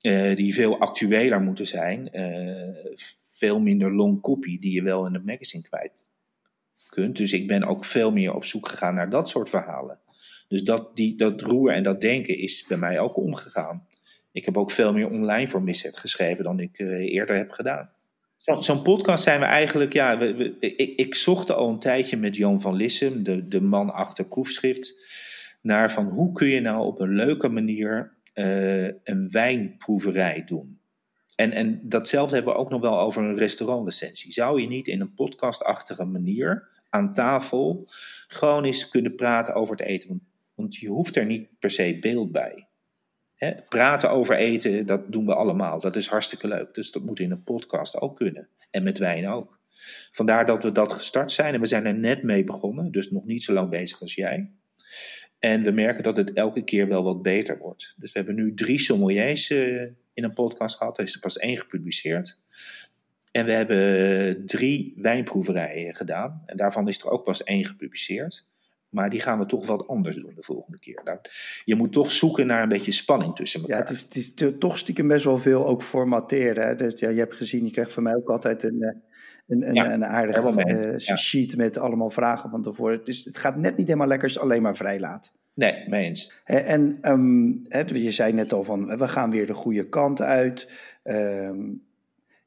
Uh, 0.00 0.36
die 0.36 0.54
veel 0.54 0.78
actueler 0.78 1.40
moeten 1.40 1.66
zijn. 1.66 2.08
Uh, 2.12 2.94
veel 3.30 3.60
minder 3.60 3.94
long 3.94 4.20
copy 4.20 4.58
die 4.58 4.72
je 4.72 4.82
wel 4.82 5.06
in 5.06 5.14
het 5.14 5.24
magazine 5.24 5.62
kwijt 5.62 6.10
kunt. 6.88 7.16
Dus 7.16 7.32
ik 7.32 7.46
ben 7.46 7.64
ook 7.64 7.84
veel 7.84 8.12
meer 8.12 8.34
op 8.34 8.44
zoek 8.44 8.68
gegaan 8.68 8.94
naar 8.94 9.10
dat 9.10 9.28
soort 9.28 9.48
verhalen. 9.48 9.98
Dus 10.48 10.62
dat, 10.62 10.96
die, 10.96 11.16
dat 11.16 11.40
roer 11.40 11.72
en 11.72 11.82
dat 11.82 12.00
denken 12.00 12.38
is 12.38 12.64
bij 12.68 12.78
mij 12.78 13.00
ook 13.00 13.16
omgegaan. 13.16 13.86
Ik 14.32 14.44
heb 14.44 14.56
ook 14.56 14.70
veel 14.70 14.92
meer 14.92 15.08
online 15.08 15.48
voor 15.48 15.62
Misset 15.62 15.96
geschreven 15.96 16.44
dan 16.44 16.60
ik 16.60 16.78
uh, 16.78 17.12
eerder 17.12 17.36
heb 17.36 17.50
gedaan. 17.50 17.90
Zo'n 18.58 18.82
podcast 18.82 19.22
zijn 19.22 19.40
we 19.40 19.46
eigenlijk, 19.46 19.92
ja, 19.92 20.20
ik, 20.60 20.96
ik 20.96 21.14
zocht 21.14 21.50
al 21.50 21.68
een 21.68 21.78
tijdje 21.78 22.16
met 22.16 22.36
Joon 22.36 22.60
van 22.60 22.74
Lissem, 22.74 23.22
de, 23.22 23.48
de 23.48 23.60
man 23.60 23.92
achter 23.92 24.24
proefschrift, 24.24 24.94
naar 25.60 25.92
van 25.92 26.08
hoe 26.08 26.32
kun 26.32 26.48
je 26.48 26.60
nou 26.60 26.86
op 26.86 27.00
een 27.00 27.14
leuke 27.14 27.48
manier 27.48 28.16
uh, 28.34 28.84
een 28.84 29.28
wijnproeverij 29.30 30.44
doen. 30.44 30.80
En, 31.34 31.52
en 31.52 31.80
datzelfde 31.82 32.34
hebben 32.34 32.54
we 32.54 32.58
ook 32.58 32.70
nog 32.70 32.80
wel 32.80 33.00
over 33.00 33.22
een 33.22 33.36
restaurantrecensie. 33.36 34.32
Zou 34.32 34.60
je 34.60 34.68
niet 34.68 34.88
in 34.88 35.00
een 35.00 35.14
podcastachtige 35.14 36.04
manier 36.04 36.68
aan 36.90 37.12
tafel 37.12 37.88
gewoon 38.28 38.64
eens 38.64 38.88
kunnen 38.88 39.14
praten 39.14 39.54
over 39.54 39.76
het 39.76 39.86
eten? 39.86 40.26
Want 40.54 40.76
je 40.76 40.88
hoeft 40.88 41.16
er 41.16 41.26
niet 41.26 41.48
per 41.58 41.70
se 41.70 41.98
beeld 42.00 42.32
bij. 42.32 42.67
Praten 43.68 44.10
over 44.10 44.36
eten, 44.36 44.86
dat 44.86 45.12
doen 45.12 45.26
we 45.26 45.34
allemaal. 45.34 45.80
Dat 45.80 45.96
is 45.96 46.08
hartstikke 46.08 46.48
leuk. 46.48 46.74
Dus 46.74 46.92
dat 46.92 47.02
moet 47.02 47.18
in 47.20 47.30
een 47.30 47.44
podcast 47.44 48.00
ook 48.00 48.16
kunnen. 48.16 48.48
En 48.70 48.82
met 48.82 48.98
wijn 48.98 49.28
ook. 49.28 49.58
Vandaar 50.10 50.46
dat 50.46 50.62
we 50.62 50.72
dat 50.72 50.92
gestart 50.92 51.32
zijn. 51.32 51.54
En 51.54 51.60
we 51.60 51.66
zijn 51.66 51.86
er 51.86 51.94
net 51.94 52.22
mee 52.22 52.44
begonnen. 52.44 52.90
Dus 52.90 53.10
nog 53.10 53.24
niet 53.24 53.44
zo 53.44 53.52
lang 53.52 53.70
bezig 53.70 54.00
als 54.00 54.14
jij. 54.14 54.50
En 55.38 55.62
we 55.62 55.70
merken 55.70 56.02
dat 56.02 56.16
het 56.16 56.32
elke 56.32 56.64
keer 56.64 56.88
wel 56.88 57.02
wat 57.02 57.22
beter 57.22 57.58
wordt. 57.58 57.94
Dus 57.96 58.12
we 58.12 58.18
hebben 58.18 58.36
nu 58.36 58.54
drie 58.54 58.78
sommeliers 58.78 59.50
uh, 59.50 59.82
in 60.14 60.24
een 60.24 60.32
podcast 60.32 60.76
gehad. 60.76 60.98
Er 60.98 61.04
is 61.04 61.14
er 61.14 61.20
pas 61.20 61.38
één 61.38 61.58
gepubliceerd. 61.58 62.40
En 63.30 63.44
we 63.44 63.52
hebben 63.52 64.46
drie 64.46 64.94
wijnproeverijen 64.96 65.94
gedaan. 65.94 66.42
En 66.46 66.56
daarvan 66.56 66.88
is 66.88 67.00
er 67.00 67.10
ook 67.10 67.24
pas 67.24 67.42
één 67.42 67.64
gepubliceerd. 67.64 68.46
Maar 68.88 69.10
die 69.10 69.20
gaan 69.20 69.38
we 69.38 69.46
toch 69.46 69.66
wat 69.66 69.88
anders 69.88 70.16
doen 70.16 70.32
de 70.34 70.42
volgende 70.42 70.78
keer. 70.78 71.00
Nou, 71.04 71.18
je 71.64 71.74
moet 71.74 71.92
toch 71.92 72.12
zoeken 72.12 72.46
naar 72.46 72.62
een 72.62 72.68
beetje 72.68 72.92
spanning 72.92 73.34
tussen 73.34 73.60
elkaar. 73.60 73.76
Ja, 73.76 73.82
het 73.82 73.92
is, 73.92 74.00
het 74.00 74.16
is 74.16 74.52
toch 74.58 74.78
stiekem 74.78 75.08
best 75.08 75.24
wel 75.24 75.38
veel 75.38 75.66
ook 75.66 75.82
formateren. 75.82 76.66
Hè? 76.66 76.76
Dus, 76.76 77.00
ja, 77.00 77.08
je 77.08 77.18
hebt 77.18 77.34
gezien, 77.34 77.64
je 77.64 77.70
krijgt 77.70 77.92
van 77.92 78.02
mij 78.02 78.14
ook 78.14 78.30
altijd 78.30 78.62
een, 78.62 78.82
eh, 78.82 78.96
een, 79.46 79.68
een, 79.68 79.74
ja, 79.74 79.92
een 79.92 80.04
aardige 80.04 80.66
uh, 80.66 80.98
ja. 80.98 81.16
sheet 81.16 81.56
met 81.56 81.78
allemaal 81.78 82.10
vragen 82.10 82.50
van 82.50 82.62
tevoren. 82.62 83.04
Dus 83.04 83.24
het 83.24 83.38
gaat 83.38 83.56
net 83.56 83.76
niet 83.76 83.86
helemaal 83.86 84.08
lekker 84.08 84.26
als 84.26 84.36
je 84.36 84.42
alleen 84.42 84.62
maar 84.62 84.76
vrij 84.76 85.00
laat. 85.00 85.32
Nee, 85.54 85.88
mee 85.88 86.04
eens. 86.04 86.40
En 86.44 86.98
um, 87.02 87.62
hè, 87.68 87.80
je 87.80 88.10
zei 88.10 88.32
net 88.32 88.52
al 88.52 88.64
van, 88.64 88.96
we 88.96 89.08
gaan 89.08 89.30
weer 89.30 89.46
de 89.46 89.54
goede 89.54 89.88
kant 89.88 90.20
uit. 90.20 90.70
Um, 91.04 91.87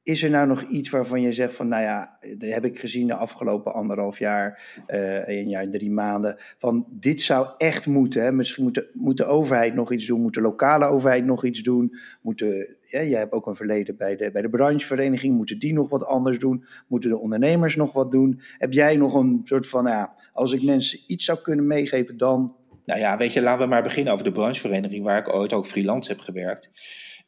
is 0.03 0.23
er 0.23 0.29
nou 0.29 0.47
nog 0.47 0.61
iets 0.61 0.89
waarvan 0.89 1.21
je 1.21 1.31
zegt 1.31 1.55
van, 1.55 1.67
nou 1.67 1.83
ja, 1.83 2.17
dat 2.37 2.49
heb 2.49 2.65
ik 2.65 2.79
gezien 2.79 3.07
de 3.07 3.15
afgelopen 3.15 3.73
anderhalf 3.73 4.19
jaar, 4.19 4.61
uh, 4.87 5.27
een 5.27 5.49
jaar, 5.49 5.69
drie 5.69 5.91
maanden, 5.91 6.35
van 6.57 6.87
dit 6.89 7.21
zou 7.21 7.47
echt 7.57 7.87
moeten. 7.87 8.23
Hè? 8.23 8.31
Misschien 8.31 8.63
moet 8.63 8.73
de, 8.73 8.89
moet 8.93 9.17
de 9.17 9.25
overheid 9.25 9.73
nog 9.73 9.91
iets 9.91 10.05
doen, 10.05 10.21
moet 10.21 10.33
de 10.33 10.41
lokale 10.41 10.85
overheid 10.85 11.25
nog 11.25 11.45
iets 11.45 11.61
doen, 11.61 11.97
moeten, 12.21 12.75
ja, 12.85 13.03
jij 13.03 13.19
hebt 13.19 13.31
ook 13.31 13.47
een 13.47 13.55
verleden 13.55 13.97
bij 13.97 14.15
de, 14.15 14.31
bij 14.31 14.41
de 14.41 14.49
branchevereniging, 14.49 15.35
moeten 15.35 15.59
die 15.59 15.73
nog 15.73 15.89
wat 15.89 16.05
anders 16.05 16.39
doen, 16.39 16.65
moeten 16.87 17.09
de 17.09 17.19
ondernemers 17.19 17.75
nog 17.75 17.93
wat 17.93 18.11
doen? 18.11 18.41
Heb 18.57 18.73
jij 18.73 18.95
nog 18.95 19.13
een 19.13 19.41
soort 19.43 19.67
van, 19.67 19.83
nou 19.83 19.95
ja, 19.95 20.15
als 20.33 20.53
ik 20.53 20.63
mensen 20.63 20.99
iets 21.07 21.25
zou 21.25 21.39
kunnen 21.41 21.67
meegeven 21.67 22.17
dan? 22.17 22.55
Nou 22.85 22.99
ja, 22.99 23.17
weet 23.17 23.33
je, 23.33 23.41
laten 23.41 23.63
we 23.63 23.69
maar 23.69 23.83
beginnen 23.83 24.13
over 24.13 24.25
de 24.25 24.31
branchevereniging, 24.31 25.03
waar 25.03 25.19
ik 25.19 25.33
ooit 25.33 25.53
ook 25.53 25.65
freelance 25.65 26.11
heb 26.11 26.19
gewerkt. 26.19 26.71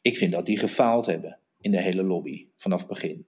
Ik 0.02 0.18
vind 0.18 0.32
dat 0.32 0.46
die 0.46 0.60
gefaald 0.60 1.06
hebben 1.06 1.38
in 1.64 1.72
de 1.72 1.82
hele 1.82 2.04
lobby 2.04 2.48
vanaf 2.58 2.80
het 2.80 2.90
begin. 2.90 3.26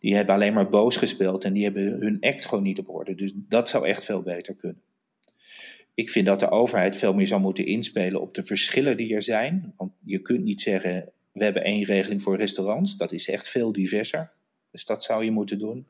Die 0.00 0.14
hebben 0.14 0.34
alleen 0.34 0.52
maar 0.52 0.68
boos 0.68 0.96
gespeeld 0.96 1.44
en 1.44 1.52
die 1.52 1.64
hebben 1.64 1.82
hun 1.82 2.16
act 2.20 2.44
gewoon 2.44 2.64
niet 2.64 2.78
op 2.78 2.88
orde. 2.88 3.14
Dus 3.14 3.32
dat 3.34 3.68
zou 3.68 3.86
echt 3.86 4.04
veel 4.04 4.22
beter 4.22 4.54
kunnen. 4.54 4.82
Ik 5.94 6.10
vind 6.10 6.26
dat 6.26 6.40
de 6.40 6.50
overheid 6.50 6.96
veel 6.96 7.14
meer 7.14 7.26
zou 7.26 7.40
moeten 7.40 7.66
inspelen 7.66 8.20
op 8.20 8.34
de 8.34 8.44
verschillen 8.44 8.96
die 8.96 9.14
er 9.14 9.22
zijn. 9.22 9.74
Want 9.76 9.92
je 10.04 10.18
kunt 10.18 10.42
niet 10.42 10.60
zeggen, 10.60 11.12
we 11.32 11.44
hebben 11.44 11.64
één 11.64 11.84
regeling 11.84 12.22
voor 12.22 12.36
restaurants. 12.36 12.96
Dat 12.96 13.12
is 13.12 13.28
echt 13.28 13.48
veel 13.48 13.72
diverser. 13.72 14.32
Dus 14.70 14.84
dat 14.84 15.04
zou 15.04 15.24
je 15.24 15.30
moeten 15.30 15.58
doen. 15.58 15.86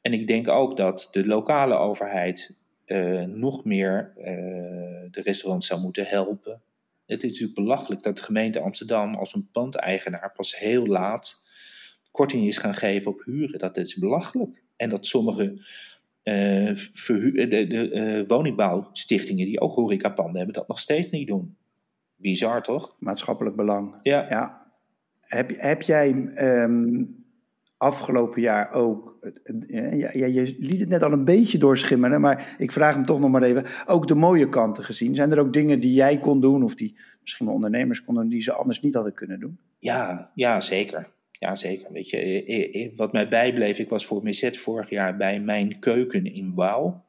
En 0.00 0.12
ik 0.12 0.26
denk 0.26 0.48
ook 0.48 0.76
dat 0.76 1.08
de 1.10 1.26
lokale 1.26 1.74
overheid 1.74 2.58
uh, 2.86 3.22
nog 3.22 3.64
meer 3.64 4.12
uh, 4.18 4.24
de 5.10 5.20
restaurants 5.22 5.66
zou 5.66 5.80
moeten 5.80 6.06
helpen 6.06 6.62
het 7.06 7.22
is 7.22 7.30
natuurlijk 7.30 7.58
belachelijk 7.58 8.02
dat 8.02 8.16
de 8.16 8.22
gemeente 8.22 8.60
Amsterdam 8.60 9.14
als 9.14 9.34
een 9.34 9.48
pandeigenaar 9.52 10.32
pas 10.32 10.58
heel 10.58 10.86
laat 10.86 11.44
korting 12.10 12.46
is 12.46 12.56
gaan 12.56 12.74
geven 12.74 13.10
op 13.10 13.24
huren. 13.24 13.58
Dat 13.58 13.76
is 13.76 13.94
belachelijk. 13.94 14.62
En 14.76 14.90
dat 14.90 15.06
sommige 15.06 15.52
uh, 16.24 16.74
de, 17.04 17.66
de 17.68 17.90
uh, 17.92 18.28
woningbouwstichtingen 18.28 19.46
die 19.46 19.60
ook 19.60 19.74
horecapanden 19.74 20.36
hebben, 20.36 20.54
dat 20.54 20.68
nog 20.68 20.78
steeds 20.78 21.10
niet 21.10 21.28
doen. 21.28 21.56
Bizar 22.16 22.62
toch? 22.62 22.96
Maatschappelijk 22.98 23.56
belang. 23.56 23.94
Ja. 24.02 24.26
ja. 24.28 24.72
Heb, 25.20 25.50
heb 25.56 25.82
jij 25.82 26.08
um, 26.36 27.23
afgelopen 27.76 28.42
jaar 28.42 28.72
ook. 28.72 29.18
Ja, 29.66 30.10
ja, 30.12 30.26
je 30.26 30.56
liet 30.58 30.80
het 30.80 30.88
net 30.88 31.02
al 31.02 31.12
een 31.12 31.24
beetje 31.24 31.58
doorschimmeren, 31.58 32.20
maar 32.20 32.54
ik 32.58 32.72
vraag 32.72 32.94
hem 32.94 33.04
toch 33.04 33.20
nog 33.20 33.30
maar 33.30 33.42
even. 33.42 33.64
Ook 33.86 34.08
de 34.08 34.14
mooie 34.14 34.48
kanten 34.48 34.84
gezien. 34.84 35.14
Zijn 35.14 35.32
er 35.32 35.38
ook 35.38 35.52
dingen 35.52 35.80
die 35.80 35.94
jij 35.94 36.18
kon 36.18 36.40
doen, 36.40 36.62
of 36.62 36.74
die 36.74 36.96
misschien 37.20 37.46
wel 37.46 37.54
ondernemers 37.54 38.04
konden, 38.04 38.28
die 38.28 38.42
ze 38.42 38.52
anders 38.52 38.80
niet 38.80 38.94
hadden 38.94 39.14
kunnen 39.14 39.40
doen? 39.40 39.58
Ja, 39.78 40.30
ja 40.34 40.60
zeker. 40.60 41.12
Ja, 41.30 41.54
zeker. 41.54 41.92
Weet 41.92 42.10
je, 42.10 42.16
eh, 42.16 42.84
eh, 42.84 42.96
wat 42.96 43.12
mij 43.12 43.28
bijbleef, 43.28 43.78
ik 43.78 43.88
was 43.88 44.06
voor 44.06 44.22
Misset 44.22 44.58
vorig 44.58 44.90
jaar 44.90 45.16
bij 45.16 45.40
Mijn 45.40 45.78
Keuken 45.78 46.24
in 46.34 46.54
Wouw. 46.54 47.04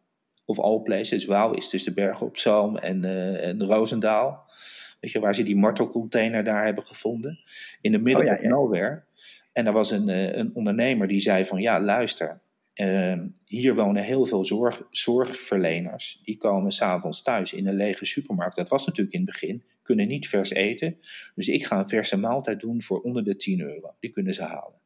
Of 0.46 0.60
all 0.60 0.82
places. 0.82 1.26
Wouw 1.26 1.54
is 1.54 1.70
dus 1.70 1.84
de 1.84 1.94
bergen 1.94 2.26
op 2.26 2.38
Zoom 2.38 2.78
en, 2.78 3.04
uh, 3.04 3.48
en 3.48 3.64
Roosendaal. 3.64 4.46
Weet 5.00 5.12
je, 5.12 5.20
waar 5.20 5.36
ze 5.36 5.44
die 5.44 5.58
martelcontainer 5.58 6.44
daar 6.44 6.66
hebben 6.66 6.84
gevonden. 6.84 7.40
In 7.82 7.92
de 7.92 8.00
middle 8.00 8.24
oh, 8.24 8.30
ja, 8.30 8.36
of 8.36 8.42
nowhere. 8.42 9.04
En 9.56 9.66
er 9.66 9.74
was 9.74 9.92
een, 9.92 10.10
eh, 10.10 10.38
een 10.38 10.52
ondernemer 10.54 11.08
die 11.08 11.20
zei 11.20 11.46
van 11.46 11.62
ja, 11.62 11.82
luister, 11.82 12.42
uh, 12.76 13.20
hier 13.46 13.76
wonen 13.76 14.04
heel 14.04 14.26
veel 14.26 14.46
zorg, 14.46 14.88
zorgverleners. 14.92 16.20
Die 16.24 16.38
komen 16.38 16.72
s'avonds 16.72 17.22
thuis 17.22 17.54
in 17.54 17.68
een 17.68 17.76
lege 17.76 18.06
supermarkt. 18.06 18.56
Dat 18.56 18.70
was 18.70 18.86
natuurlijk 18.86 19.16
in 19.16 19.22
het 19.22 19.32
begin. 19.32 19.64
Kunnen 19.82 20.08
niet 20.08 20.28
vers 20.28 20.50
eten. 20.50 20.98
Dus 21.36 21.48
ik 21.48 21.66
ga 21.66 21.80
een 21.80 21.90
verse 21.90 22.20
maaltijd 22.20 22.60
doen 22.60 22.82
voor 22.82 23.02
onder 23.02 23.24
de 23.24 23.36
10 23.36 23.62
euro. 23.62 23.96
Die 24.00 24.10
kunnen 24.10 24.34
ze 24.34 24.44
halen. 24.44 24.80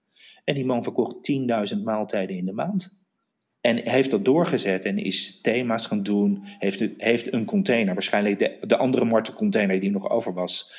En 0.43 0.55
die 0.55 0.65
man 0.65 0.83
verkocht 0.83 1.31
10.000 1.75 1.83
maaltijden 1.83 2.37
in 2.37 2.45
de 2.45 2.53
maand. 2.53 2.97
En 3.61 3.89
heeft 3.89 4.11
dat 4.11 4.25
doorgezet 4.25 4.85
en 4.85 4.97
is 4.97 5.41
thema's 5.41 5.85
gaan 5.85 6.03
doen. 6.03 6.39
Heeft, 6.43 6.85
heeft 6.97 7.33
een 7.33 7.45
container, 7.45 7.93
waarschijnlijk 7.93 8.39
de, 8.39 8.57
de 8.61 8.77
andere 8.77 9.05
martencontainer 9.05 9.79
die 9.79 9.91
nog 9.91 10.09
over 10.09 10.33
was, 10.33 10.73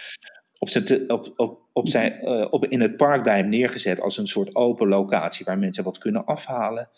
op 0.60 0.68
zijn, 0.68 1.10
op, 1.10 1.32
op, 1.36 1.60
op 1.72 1.88
zijn, 1.88 2.18
uh, 2.22 2.46
op, 2.50 2.66
in 2.66 2.80
het 2.80 2.96
park 2.96 3.22
bij 3.22 3.36
hem 3.36 3.48
neergezet 3.48 4.00
als 4.00 4.18
een 4.18 4.26
soort 4.26 4.54
open 4.54 4.88
locatie 4.88 5.44
waar 5.44 5.58
mensen 5.58 5.84
wat 5.84 5.98
kunnen 5.98 6.24
afhalen. 6.24 6.88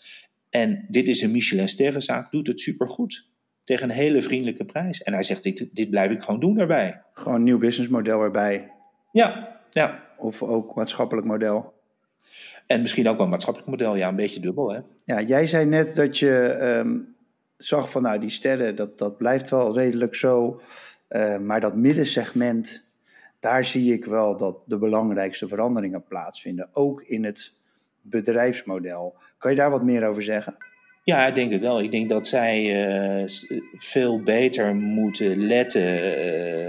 En 0.49 0.85
dit 0.89 1.07
is 1.07 1.21
een 1.21 1.31
Michelin 1.31 1.69
sterrenzaak, 1.69 2.31
doet 2.31 2.47
het 2.47 2.59
supergoed. 2.59 3.31
Tegen 3.63 3.89
een 3.89 3.95
hele 3.95 4.21
vriendelijke 4.21 4.65
prijs. 4.65 5.03
En 5.03 5.13
hij 5.13 5.23
zegt, 5.23 5.43
dit, 5.43 5.69
dit 5.71 5.89
blijf 5.89 6.11
ik 6.11 6.21
gewoon 6.21 6.39
doen 6.39 6.55
daarbij. 6.55 7.01
Gewoon 7.13 7.37
een 7.37 7.43
nieuw 7.43 7.57
businessmodel 7.57 8.21
erbij. 8.21 8.71
Ja, 9.11 9.59
ja. 9.71 10.03
Of 10.17 10.43
ook 10.43 10.75
maatschappelijk 10.75 11.27
model. 11.27 11.73
En 12.67 12.81
misschien 12.81 13.07
ook 13.07 13.15
wel 13.15 13.25
een 13.25 13.31
maatschappelijk 13.31 13.71
model, 13.71 13.95
ja, 13.95 14.07
een 14.07 14.15
beetje 14.15 14.39
dubbel. 14.39 14.71
Hè? 14.71 14.79
Ja, 15.05 15.21
jij 15.21 15.47
zei 15.47 15.65
net 15.65 15.95
dat 15.95 16.17
je 16.17 16.57
um, 16.61 17.15
zag 17.57 17.89
van, 17.89 18.01
nou, 18.01 18.19
die 18.19 18.29
sterren, 18.29 18.75
dat, 18.75 18.97
dat 18.97 19.17
blijft 19.17 19.49
wel 19.49 19.73
redelijk 19.73 20.15
zo. 20.15 20.61
Uh, 21.09 21.37
maar 21.37 21.59
dat 21.59 21.75
middensegment, 21.75 22.91
daar 23.43 23.65
zie 23.65 23.93
ik 23.93 24.05
wel 24.05 24.37
dat 24.37 24.57
de 24.65 24.77
belangrijkste 24.77 25.47
veranderingen 25.47 26.03
plaatsvinden, 26.03 26.69
ook 26.73 27.01
in 27.01 27.23
het 27.23 27.53
bedrijfsmodel. 28.01 29.15
Kan 29.37 29.51
je 29.51 29.57
daar 29.57 29.69
wat 29.69 29.83
meer 29.83 30.07
over 30.07 30.23
zeggen? 30.23 30.57
Ja, 31.03 31.27
ik 31.27 31.35
denk 31.35 31.51
het 31.51 31.61
wel. 31.61 31.81
Ik 31.81 31.91
denk 31.91 32.09
dat 32.09 32.27
zij 32.27 32.87
uh, 33.21 33.27
veel 33.77 34.21
beter 34.21 34.75
moeten 34.75 35.37
letten 35.37 36.17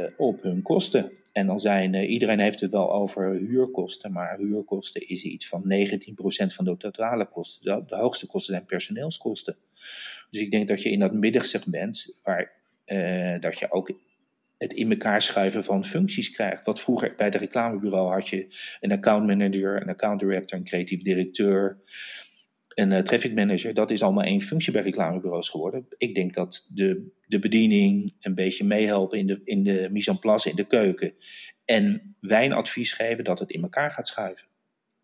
uh, 0.03 0.11
op 0.17 0.43
hun 0.43 0.63
kosten. 0.63 1.13
En 1.33 1.47
dan 1.47 1.61
zijn, 1.61 1.95
uh, 1.95 2.11
iedereen 2.11 2.41
heeft 2.41 2.61
het 2.61 2.71
wel 2.71 2.93
over 2.93 3.33
huurkosten, 3.33 4.13
maar 4.13 4.39
huurkosten 4.39 5.09
is 5.09 5.23
iets 5.23 5.49
van 5.49 5.63
19% 5.63 5.67
van 6.55 6.65
de 6.65 6.77
totale 6.77 7.27
kosten. 7.27 7.65
De, 7.65 7.85
de, 7.87 7.97
hoogste 7.97 8.27
kosten 8.27 8.55
zijn 8.55 8.67
personeelskosten. 8.67 9.57
Dus 10.31 10.41
ik 10.41 10.51
denk 10.51 10.69
dat 10.69 10.83
je 10.83 10.91
in 10.91 10.99
dat 10.99 11.13
middensegment, 11.13 12.19
waar 12.23 12.53
dat 13.41 13.59
je 13.59 13.67
ook 13.71 13.93
het 14.65 14.73
in 14.73 14.91
elkaar 14.91 15.23
schuiven 15.23 15.65
van 15.65 15.85
functies 15.85 16.31
krijgt. 16.31 16.65
Wat 16.65 16.81
vroeger 16.81 17.15
bij 17.17 17.31
de 17.31 17.39
reclamebureau 17.39 18.13
had 18.13 18.29
je 18.29 18.47
een 18.81 18.93
account 18.93 19.27
manager, 19.27 19.83
een 19.83 19.89
account 19.89 20.21
director, 20.21 20.59
een 20.59 20.65
creatief 20.65 21.03
directeur, 21.03 21.79
een 22.69 22.91
uh, 22.91 22.99
traffic 22.99 23.35
manager. 23.35 23.75
Dat 23.75 23.91
is 23.91 24.03
allemaal 24.03 24.25
één 24.25 24.41
functie 24.41 24.73
bij 24.73 24.83
reclamebureaus 24.83 25.49
geworden. 25.49 25.87
Ik 25.99 26.15
denk 26.15 26.35
dat 26.35 26.71
de, 26.75 27.11
de 27.27 27.39
bediening, 27.39 28.15
een 28.21 28.35
beetje 28.35 28.65
meehelpen 28.65 29.19
in 29.19 29.27
de, 29.27 29.41
in 29.45 29.63
de 29.63 29.89
mise 29.91 30.11
en 30.11 30.19
place, 30.19 30.51
in 30.51 30.57
de 30.57 30.67
keuken 30.67 31.15
en 31.65 32.17
wijnadvies 32.21 32.93
geven, 32.93 33.25
dat 33.25 33.39
het 33.39 33.51
in 33.51 33.63
elkaar 33.63 33.91
gaat 33.91 34.09
schuiven. 34.09 34.47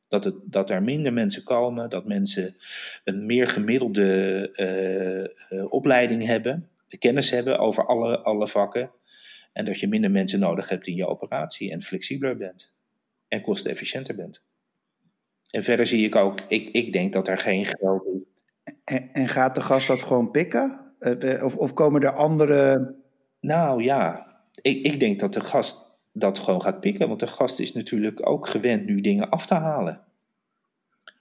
Dat, 0.09 0.25
het, 0.25 0.35
dat 0.45 0.71
er 0.71 0.83
minder 0.83 1.13
mensen 1.13 1.45
komen, 1.45 1.91
dat 1.91 2.07
mensen 2.07 2.57
een 3.05 3.27
meer 3.27 3.49
gemiddelde 3.49 5.31
uh, 5.51 5.73
opleiding 5.73 6.27
hebben, 6.27 6.69
kennis 6.99 7.31
hebben 7.31 7.59
over 7.59 7.87
alle, 7.87 8.19
alle 8.19 8.49
vakken. 8.49 8.91
En 9.53 9.65
dat 9.65 9.81
je 9.81 9.89
minder 9.89 10.11
mensen 10.11 10.41
nodig 10.41 10.69
hebt 10.69 10.87
in 10.87 10.95
je 10.95 11.07
operatie 11.07 11.71
en 11.71 11.83
flexibeler 11.83 12.37
bent. 12.37 12.75
En 13.29 13.43
kostenefficiënter 13.43 14.15
bent. 14.15 14.43
En 15.51 15.63
verder 15.63 15.87
zie 15.87 16.05
ik 16.05 16.17
ook, 16.17 16.41
ik, 16.49 16.69
ik 16.71 16.93
denk 16.93 17.13
dat 17.13 17.29
er 17.29 17.39
geen 17.39 17.65
geld 17.65 18.07
is. 18.07 18.43
En, 18.85 19.13
en 19.13 19.29
gaat 19.29 19.55
de 19.55 19.61
gast 19.61 19.87
dat 19.87 20.03
gewoon 20.03 20.31
pikken? 20.31 20.95
Of, 21.43 21.57
of 21.57 21.75
komen 21.75 22.03
er 22.03 22.15
andere. 22.15 22.95
Nou 23.41 23.83
ja, 23.83 24.27
ik, 24.63 24.87
ik 24.87 25.01
denk 25.01 25.21
dat 25.21 25.33
de 25.33 25.41
gast 25.41 25.91
dat 26.13 26.39
gewoon 26.39 26.63
gaat 26.63 26.81
pikken. 26.81 27.09
Want 27.09 27.21
de 27.21 27.27
gast 27.27 27.59
is 27.59 27.73
natuurlijk 27.73 28.29
ook 28.29 28.47
gewend 28.47 28.87
nu 28.87 29.01
dingen 29.01 29.31
af 29.31 29.47
te 29.47 29.55
halen. 29.55 30.05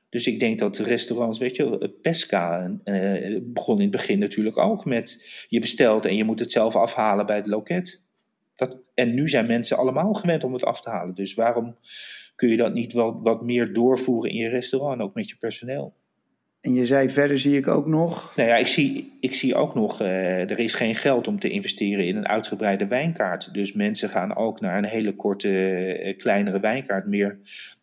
Dus 0.10 0.28
ik 0.28 0.40
denk 0.40 0.60
dat 0.60 0.76
de 0.76 0.84
restaurants, 0.84 1.40
weet 1.40 1.56
je, 1.56 1.96
Pesca 2.02 2.78
eh, 2.84 3.40
begon 3.42 3.76
in 3.76 3.82
het 3.82 3.92
begin 3.92 4.20
natuurlijk 4.20 4.58
ook 4.58 4.86
met 4.86 5.26
je 5.48 5.60
bestelt 5.60 6.06
en 6.06 6.16
je 6.16 6.24
moet 6.24 6.40
het 6.40 6.52
zelf 6.52 6.76
afhalen 6.76 7.26
bij 7.26 7.36
het 7.36 7.48
loket. 7.48 8.04
Dat, 8.60 8.80
en 8.94 9.14
nu 9.14 9.30
zijn 9.30 9.46
mensen 9.46 9.78
allemaal 9.78 10.14
gewend 10.14 10.44
om 10.44 10.54
het 10.54 10.64
af 10.64 10.82
te 10.82 10.90
halen. 10.90 11.16
Dus 11.16 11.34
waarom 11.34 11.76
kun 12.36 12.50
je 12.50 12.58
dat 12.58 12.74
niet 12.74 12.94
wat, 12.94 13.16
wat 13.22 13.42
meer 13.42 13.74
doorvoeren 13.74 14.32
in 14.32 14.38
je 14.38 14.50
restaurant, 14.50 15.02
ook 15.02 15.14
met 15.14 15.30
je 15.30 15.36
personeel? 15.40 15.94
En 16.62 16.74
je 16.74 16.86
zei 16.86 17.10
verder 17.10 17.40
zie 17.40 17.58
ik 17.58 17.68
ook 17.68 17.86
nog. 17.86 18.36
Nou 18.36 18.50
ja, 18.50 18.56
ik 18.56 18.68
zie, 18.68 19.18
ik 19.20 19.36
zie 19.36 19.56
ook 19.56 19.76
nog, 19.76 20.02
uh, 20.02 20.50
er 20.52 20.60
is 20.60 20.74
geen 20.74 20.96
geld 20.96 21.28
om 21.28 21.40
te 21.40 21.50
investeren 21.50 22.06
in 22.06 22.16
een 22.16 22.28
uitgebreide 22.28 22.88
wijnkaart. 22.88 23.54
Dus 23.54 23.74
mensen 23.74 24.10
gaan 24.10 24.36
ook 24.36 24.62
naar 24.62 24.78
een 24.78 24.86
hele 24.86 25.16
korte, 25.16 25.50
uh, 26.04 26.18
kleinere 26.18 26.60
wijnkaart, 26.60 27.08
meer 27.08 27.40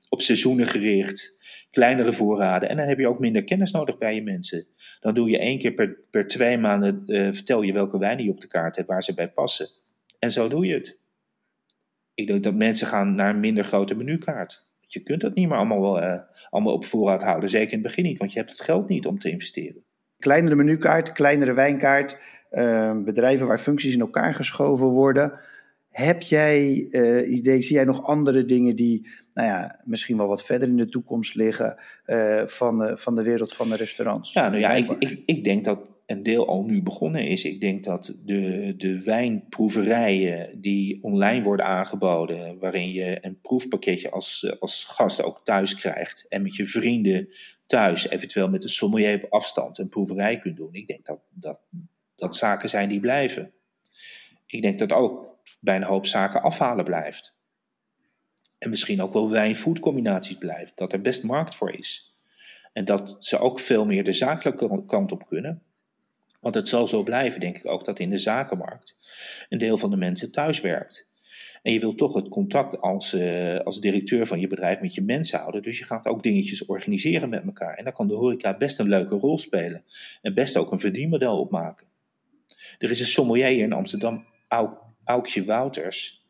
op 0.08 0.20
seizoenen 0.20 0.66
gericht, 0.66 1.38
kleinere 1.70 2.12
voorraden. 2.12 2.68
En 2.68 2.76
dan 2.76 2.86
heb 2.86 2.98
je 2.98 3.08
ook 3.08 3.18
minder 3.18 3.44
kennis 3.44 3.70
nodig 3.70 3.98
bij 3.98 4.14
je 4.14 4.22
mensen. 4.22 4.66
Dan 5.00 5.14
doe 5.14 5.30
je 5.30 5.38
één 5.38 5.58
keer 5.58 5.72
per, 5.72 5.98
per 6.10 6.26
twee 6.26 6.58
maanden, 6.58 7.02
uh, 7.06 7.32
vertel 7.32 7.62
je 7.62 7.72
welke 7.72 7.98
wijnen 7.98 8.24
je 8.24 8.30
op 8.30 8.40
de 8.40 8.48
kaart 8.48 8.76
hebt, 8.76 8.88
waar 8.88 9.02
ze 9.02 9.14
bij 9.14 9.28
passen. 9.28 9.66
En 10.26 10.32
zo 10.32 10.48
doe 10.48 10.66
je 10.66 10.74
het. 10.74 10.98
Ik 12.14 12.26
denk 12.26 12.42
dat 12.42 12.54
mensen 12.54 12.86
gaan 12.86 13.14
naar 13.14 13.30
een 13.30 13.40
minder 13.40 13.64
grote 13.64 13.94
menukaart. 13.94 14.74
Je 14.80 15.00
kunt 15.00 15.20
dat 15.20 15.34
niet 15.34 15.48
meer 15.48 15.56
allemaal, 15.56 16.02
uh, 16.02 16.18
allemaal 16.50 16.72
op 16.72 16.84
voorraad 16.84 17.22
houden. 17.22 17.48
Zeker 17.48 17.72
in 17.72 17.78
het 17.78 17.86
begin 17.86 18.04
niet, 18.04 18.18
want 18.18 18.32
je 18.32 18.38
hebt 18.38 18.50
het 18.50 18.60
geld 18.60 18.88
niet 18.88 19.06
om 19.06 19.18
te 19.18 19.30
investeren. 19.30 19.84
Kleinere 20.18 20.54
menukaart, 20.54 21.12
kleinere 21.12 21.54
wijnkaart, 21.54 22.18
uh, 22.50 23.02
bedrijven 23.02 23.46
waar 23.46 23.58
functies 23.58 23.94
in 23.94 24.00
elkaar 24.00 24.34
geschoven 24.34 24.86
worden. 24.86 25.40
Heb 25.88 26.22
jij 26.22 26.86
uh, 26.90 27.32
idee, 27.36 27.62
zie 27.62 27.76
jij 27.76 27.84
nog 27.84 28.04
andere 28.04 28.44
dingen 28.44 28.76
die 28.76 29.08
nou 29.34 29.48
ja, 29.48 29.80
misschien 29.84 30.16
wel 30.16 30.28
wat 30.28 30.44
verder 30.44 30.68
in 30.68 30.76
de 30.76 30.88
toekomst 30.88 31.34
liggen 31.34 31.78
van, 32.44 32.78
de, 32.78 32.96
van 32.96 33.14
de 33.14 33.22
wereld 33.22 33.52
van 33.52 33.68
de 33.68 33.76
restaurants? 33.76 34.32
Ja, 34.32 34.48
nou 34.48 34.60
ja, 34.60 34.70
ik, 34.70 34.90
ik, 34.98 35.22
ik 35.26 35.44
denk 35.44 35.64
dat 35.64 35.95
een 36.06 36.22
deel 36.22 36.46
al 36.46 36.62
nu 36.62 36.82
begonnen 36.82 37.28
is. 37.28 37.44
Ik 37.44 37.60
denk 37.60 37.84
dat 37.84 38.14
de, 38.24 38.74
de 38.76 39.02
wijnproeverijen 39.02 40.60
die 40.60 41.02
online 41.02 41.44
worden 41.44 41.66
aangeboden, 41.66 42.58
waarin 42.58 42.92
je 42.92 43.18
een 43.20 43.40
proefpakketje 43.40 44.10
als, 44.10 44.56
als 44.60 44.84
gast 44.84 45.22
ook 45.22 45.40
thuis 45.44 45.74
krijgt 45.74 46.26
en 46.28 46.42
met 46.42 46.56
je 46.56 46.66
vrienden 46.66 47.28
thuis, 47.66 48.08
eventueel 48.08 48.48
met 48.48 48.62
een 48.62 48.68
sommelier 48.68 49.24
op 49.24 49.32
afstand, 49.32 49.78
een 49.78 49.88
proeverij 49.88 50.38
kunt 50.38 50.56
doen. 50.56 50.74
Ik 50.74 50.86
denk 50.86 51.06
dat 51.06 51.20
dat, 51.30 51.60
dat 52.14 52.36
zaken 52.36 52.68
zijn 52.68 52.88
die 52.88 53.00
blijven. 53.00 53.52
Ik 54.46 54.62
denk 54.62 54.78
dat 54.78 54.92
ook 54.92 55.38
bij 55.60 55.76
een 55.76 55.82
hoop 55.82 56.06
zaken 56.06 56.42
afhalen 56.42 56.84
blijft. 56.84 57.34
En 58.58 58.70
misschien 58.70 59.02
ook 59.02 59.12
wel 59.12 59.30
wijn-food 59.30 59.78
combinaties 59.80 60.38
blijft. 60.38 60.76
Dat 60.76 60.92
er 60.92 61.00
best 61.00 61.24
markt 61.24 61.54
voor 61.54 61.72
is. 61.72 62.14
En 62.72 62.84
dat 62.84 63.24
ze 63.24 63.38
ook 63.38 63.60
veel 63.60 63.86
meer 63.86 64.04
de 64.04 64.12
zakelijke 64.12 64.84
kant 64.86 65.12
op 65.12 65.26
kunnen. 65.26 65.62
Want 66.40 66.54
het 66.54 66.68
zal 66.68 66.88
zo 66.88 67.02
blijven, 67.02 67.40
denk 67.40 67.56
ik 67.56 67.66
ook, 67.66 67.84
dat 67.84 67.98
in 67.98 68.10
de 68.10 68.18
zakenmarkt 68.18 68.98
een 69.48 69.58
deel 69.58 69.78
van 69.78 69.90
de 69.90 69.96
mensen 69.96 70.32
thuis 70.32 70.60
werkt. 70.60 71.08
En 71.62 71.72
je 71.72 71.80
wilt 71.80 71.98
toch 71.98 72.14
het 72.14 72.28
contact 72.28 72.80
als, 72.80 73.14
uh, 73.14 73.58
als 73.58 73.80
directeur 73.80 74.26
van 74.26 74.40
je 74.40 74.46
bedrijf 74.46 74.80
met 74.80 74.94
je 74.94 75.02
mensen 75.02 75.38
houden. 75.38 75.62
Dus 75.62 75.78
je 75.78 75.84
gaat 75.84 76.06
ook 76.06 76.22
dingetjes 76.22 76.64
organiseren 76.64 77.28
met 77.28 77.44
elkaar. 77.44 77.74
En 77.74 77.84
daar 77.84 77.92
kan 77.92 78.08
de 78.08 78.14
horeca 78.14 78.56
best 78.56 78.78
een 78.78 78.88
leuke 78.88 79.14
rol 79.14 79.38
spelen. 79.38 79.84
En 80.22 80.34
best 80.34 80.56
ook 80.56 80.72
een 80.72 80.80
verdienmodel 80.80 81.38
opmaken. 81.38 81.86
Er 82.78 82.90
is 82.90 83.00
een 83.00 83.06
sommelier 83.06 83.58
in 83.58 83.72
Amsterdam, 83.72 84.24
Aukje 85.04 85.44
Wouters. 85.44 86.25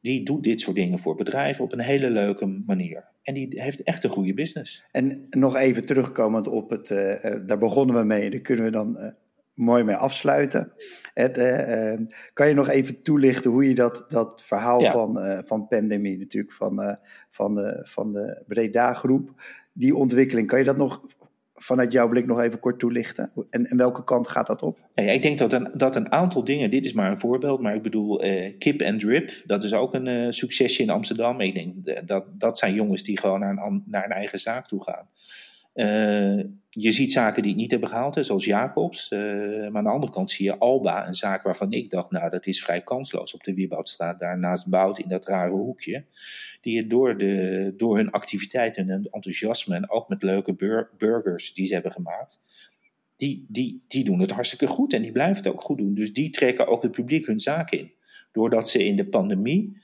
Die 0.00 0.24
doet 0.24 0.42
dit 0.42 0.60
soort 0.60 0.76
dingen 0.76 0.98
voor 0.98 1.14
bedrijven 1.14 1.64
op 1.64 1.72
een 1.72 1.80
hele 1.80 2.10
leuke 2.10 2.62
manier. 2.66 3.04
En 3.22 3.34
die 3.34 3.62
heeft 3.62 3.82
echt 3.82 4.04
een 4.04 4.10
goede 4.10 4.34
business. 4.34 4.84
En 4.90 5.26
nog 5.30 5.56
even 5.56 5.86
terugkomend 5.86 6.48
op 6.48 6.70
het, 6.70 6.90
uh, 6.90 7.34
daar 7.46 7.58
begonnen 7.58 7.96
we 7.96 8.04
mee, 8.04 8.30
daar 8.30 8.40
kunnen 8.40 8.64
we 8.64 8.70
dan 8.70 8.96
uh, 8.98 9.06
mooi 9.54 9.84
mee 9.84 9.94
afsluiten. 9.94 10.72
Het, 11.14 11.38
uh, 11.38 11.92
kan 12.32 12.48
je 12.48 12.54
nog 12.54 12.68
even 12.68 13.02
toelichten 13.02 13.50
hoe 13.50 13.68
je 13.68 13.74
dat, 13.74 14.04
dat 14.08 14.42
verhaal 14.42 14.80
ja. 14.80 14.92
van, 14.92 15.42
van 15.46 15.68
pandemie, 15.68 16.18
natuurlijk 16.18 16.52
van, 16.52 16.98
van, 17.30 17.54
de, 17.54 17.80
van 17.84 18.12
de 18.12 18.42
Breda 18.46 18.94
groep, 18.94 19.42
die 19.72 19.96
ontwikkeling, 19.96 20.46
kan 20.46 20.58
je 20.58 20.64
dat 20.64 20.76
nog 20.76 21.02
vanuit 21.62 21.92
jouw 21.92 22.08
blik 22.08 22.26
nog 22.26 22.40
even 22.40 22.60
kort 22.60 22.78
toelichten? 22.78 23.32
En, 23.50 23.66
en 23.66 23.76
welke 23.76 24.04
kant 24.04 24.28
gaat 24.28 24.46
dat 24.46 24.62
op? 24.62 24.78
Ja, 24.94 25.02
ik 25.02 25.22
denk 25.22 25.38
dat 25.38 25.52
een, 25.52 25.70
dat 25.74 25.96
een 25.96 26.12
aantal 26.12 26.44
dingen, 26.44 26.70
dit 26.70 26.84
is 26.84 26.92
maar 26.92 27.10
een 27.10 27.18
voorbeeld, 27.18 27.60
maar 27.60 27.74
ik 27.74 27.82
bedoel 27.82 28.24
uh, 28.24 28.58
Kip 28.58 28.80
en 28.80 28.98
Drip, 28.98 29.32
dat 29.46 29.64
is 29.64 29.74
ook 29.74 29.94
een 29.94 30.06
uh, 30.06 30.30
succesje 30.30 30.82
in 30.82 30.90
Amsterdam. 30.90 31.40
Ik 31.40 31.54
denk 31.54 32.06
dat 32.08 32.24
dat 32.32 32.58
zijn 32.58 32.74
jongens 32.74 33.02
die 33.02 33.18
gewoon 33.18 33.40
naar 33.40 33.56
een, 33.56 33.82
naar 33.86 34.04
een 34.04 34.10
eigen 34.10 34.40
zaak 34.40 34.68
toe 34.68 34.82
gaan. 34.82 35.08
Uh, 35.80 36.44
je 36.68 36.92
ziet 36.92 37.12
zaken 37.12 37.42
die 37.42 37.50
het 37.50 37.60
niet 37.60 37.70
hebben 37.70 37.88
gehaald, 37.88 38.26
zoals 38.26 38.44
Jacobs. 38.44 39.10
Uh, 39.10 39.20
maar 39.58 39.76
aan 39.76 39.84
de 39.84 39.90
andere 39.90 40.12
kant 40.12 40.30
zie 40.30 40.44
je 40.44 40.58
Alba, 40.58 41.06
een 41.06 41.14
zaak 41.14 41.42
waarvan 41.42 41.72
ik 41.72 41.90
dacht, 41.90 42.10
nou 42.10 42.30
dat 42.30 42.46
is 42.46 42.62
vrij 42.62 42.80
kansloos 42.80 43.34
op 43.34 43.44
de 43.44 43.54
Wieboudstraat, 43.54 44.18
daar 44.18 44.38
naast 44.38 44.68
Bout 44.68 44.98
in 44.98 45.08
dat 45.08 45.26
rare 45.26 45.50
hoekje. 45.50 46.04
Die 46.60 46.78
het 46.78 46.90
door, 46.90 47.18
de, 47.18 47.74
door 47.76 47.96
hun 47.96 48.10
activiteiten 48.10 48.90
en 48.90 49.08
enthousiasme 49.10 49.74
en 49.74 49.90
ook 49.90 50.08
met 50.08 50.22
leuke 50.22 50.54
bur 50.54 50.90
burgers 50.98 51.54
die 51.54 51.66
ze 51.66 51.72
hebben 51.72 51.92
gemaakt, 51.92 52.40
die, 53.16 53.46
die, 53.48 53.84
die 53.86 54.04
doen 54.04 54.20
het 54.20 54.30
hartstikke 54.30 54.66
goed 54.66 54.92
en 54.92 55.02
die 55.02 55.12
blijven 55.12 55.36
het 55.36 55.52
ook 55.52 55.62
goed 55.62 55.78
doen. 55.78 55.94
Dus 55.94 56.12
die 56.12 56.30
trekken 56.30 56.66
ook 56.66 56.82
het 56.82 56.92
publiek 56.92 57.26
hun 57.26 57.40
zaak 57.40 57.70
in. 57.70 57.92
Doordat 58.32 58.70
ze 58.70 58.84
in 58.84 58.96
de 58.96 59.06
pandemie 59.06 59.76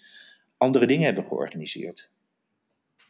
andere 0.57 0.87
dingen 0.87 1.05
hebben 1.05 1.25
georganiseerd. 1.25 2.11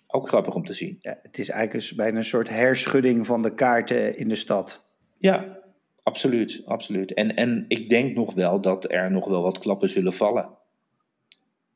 Ook 0.07 0.29
grappig 0.29 0.55
om 0.55 0.65
te 0.65 0.75
zien. 0.75 0.99
Ja, 1.01 1.19
het 1.23 1.39
is 1.39 1.49
eigenlijk 1.49 1.97
bijna 1.97 2.17
een 2.19 2.25
soort 2.25 2.49
herschudding 2.49 3.27
van 3.27 3.43
de 3.43 3.55
kaarten 3.55 4.19
in 4.19 4.29
de 4.29 4.37
stad. 4.37 4.87
Ja, 5.19 5.59
absoluut. 6.03 6.63
absoluut. 6.65 7.15
En, 7.15 7.37
en 7.37 7.65
ik 7.69 7.89
denk 7.89 8.15
nog 8.15 8.35
wel 8.35 8.61
dat 8.61 8.91
er 8.93 9.11
nog 9.11 9.29
wel 9.29 9.43
wat 9.43 9.59
klappen 9.59 9.89
zullen 9.89 10.13
vallen. 10.13 10.49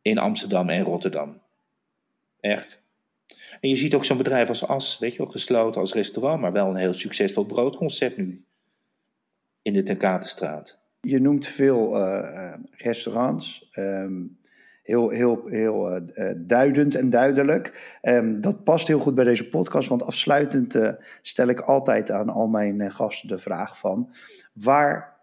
In 0.03 0.19
Amsterdam 0.19 0.69
en 0.69 0.83
Rotterdam. 0.83 1.41
Echt. 2.41 2.83
En 3.61 3.69
je 3.69 3.77
ziet 3.77 3.95
ook 3.95 4.05
zo'n 4.05 4.17
bedrijf 4.17 4.49
als 4.49 4.67
As, 4.67 4.99
weet 4.99 5.13
je 5.13 5.19
wel, 5.19 5.27
gesloten 5.27 5.81
als 5.81 5.95
restaurant, 5.95 6.41
maar 6.41 6.53
wel 6.53 6.69
een 6.69 6.77
heel 6.77 6.95
succesvol 6.95 7.45
broodconcept 7.45 8.17
nu. 8.17 8.45
In 9.63 9.73
de 9.73 9.83
Tenkatenstraat. 9.83 10.79
Je 11.01 11.21
noemt 11.21 11.47
veel 11.47 11.97
uh, 11.97 12.55
restaurants. 12.71 13.69
Um, 13.73 14.39
heel, 14.83 15.09
heel, 15.09 15.47
heel 15.47 15.97
uh, 15.97 16.33
duidend 16.37 16.95
en 16.95 17.11
duidelijk. 17.11 17.99
Um, 18.03 18.41
dat 18.41 18.65
past 18.65 18.89
heel 18.89 18.99
goed 18.99 19.15
bij 19.15 19.25
deze 19.25 19.49
podcast, 19.49 19.89
want 19.89 20.03
afsluitend 20.03 20.75
uh, 20.75 20.93
stel 21.21 21.49
ik 21.49 21.61
altijd 21.61 22.11
aan 22.11 22.29
al 22.29 22.49
mijn 22.49 22.93
gasten 22.93 23.29
de 23.29 23.39
vraag 23.39 23.79
van 23.79 24.13
waar, 24.53 25.17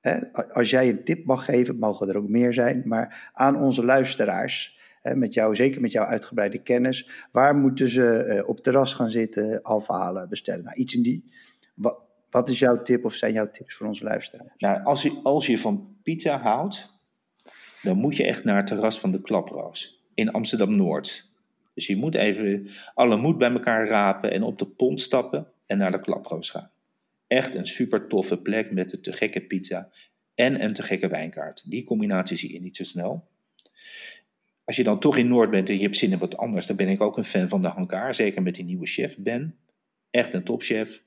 hè, 0.00 0.32
als 0.32 0.70
jij 0.70 0.88
een 0.88 1.04
tip 1.04 1.24
mag 1.24 1.44
geven, 1.44 1.78
mogen 1.78 2.08
er 2.08 2.16
ook 2.16 2.28
meer 2.28 2.54
zijn, 2.54 2.82
maar 2.84 3.30
aan 3.32 3.62
onze 3.62 3.84
luisteraars, 3.84 4.78
hè, 5.02 5.16
met 5.16 5.34
jou, 5.34 5.54
zeker 5.54 5.80
met 5.80 5.92
jouw 5.92 6.04
uitgebreide 6.04 6.62
kennis, 6.62 7.10
waar 7.32 7.56
moeten 7.56 7.88
ze 7.88 8.42
op 8.46 8.60
terras 8.60 8.94
gaan 8.94 9.08
zitten, 9.08 9.62
afhalen, 9.62 10.28
bestellen? 10.28 10.64
Nou, 10.64 10.76
iets 10.76 10.94
in 10.94 11.02
die. 11.02 11.32
Wat, 11.74 12.00
wat 12.30 12.48
is 12.48 12.58
jouw 12.58 12.82
tip 12.82 13.04
of 13.04 13.14
zijn 13.14 13.32
jouw 13.32 13.50
tips 13.50 13.74
voor 13.74 13.86
onze 13.86 14.04
luisteraars? 14.04 14.54
Nou, 14.56 14.84
als 14.84 15.02
je, 15.02 15.20
als 15.22 15.46
je 15.46 15.58
van 15.58 15.96
pizza 16.02 16.38
houdt, 16.38 16.93
dan 17.84 17.96
moet 17.96 18.16
je 18.16 18.24
echt 18.24 18.44
naar 18.44 18.56
het 18.56 18.66
terras 18.66 19.00
van 19.00 19.12
de 19.12 19.20
Klaproos 19.20 20.02
in 20.14 20.30
Amsterdam 20.30 20.76
Noord. 20.76 21.30
Dus 21.74 21.86
je 21.86 21.96
moet 21.96 22.14
even 22.14 22.68
alle 22.94 23.16
moed 23.16 23.38
bij 23.38 23.50
elkaar 23.50 23.88
rapen 23.88 24.30
en 24.30 24.42
op 24.42 24.58
de 24.58 24.66
pont 24.66 25.00
stappen 25.00 25.46
en 25.66 25.78
naar 25.78 25.92
de 25.92 26.00
Klaproos 26.00 26.50
gaan. 26.50 26.70
Echt 27.26 27.54
een 27.54 27.66
super 27.66 28.06
toffe 28.06 28.38
plek 28.38 28.70
met 28.70 28.92
een 28.92 29.00
te 29.00 29.12
gekke 29.12 29.40
pizza 29.40 29.90
en 30.34 30.64
een 30.64 30.74
te 30.74 30.82
gekke 30.82 31.08
wijnkaart. 31.08 31.70
Die 31.70 31.84
combinatie 31.84 32.36
zie 32.36 32.52
je 32.52 32.60
niet 32.60 32.76
zo 32.76 32.84
snel. 32.84 33.28
Als 34.64 34.76
je 34.76 34.84
dan 34.84 35.00
toch 35.00 35.16
in 35.16 35.28
Noord 35.28 35.50
bent 35.50 35.68
en 35.68 35.76
je 35.76 35.82
hebt 35.82 35.96
zin 35.96 36.12
in 36.12 36.18
wat 36.18 36.36
anders, 36.36 36.66
dan 36.66 36.76
ben 36.76 36.88
ik 36.88 37.00
ook 37.00 37.16
een 37.16 37.24
fan 37.24 37.48
van 37.48 37.62
de 37.62 37.68
Hankaar. 37.68 38.14
Zeker 38.14 38.42
met 38.42 38.54
die 38.54 38.64
nieuwe 38.64 38.86
chef 38.86 39.18
Ben. 39.18 39.58
Echt 40.10 40.34
een 40.34 40.44
topchef. 40.44 41.02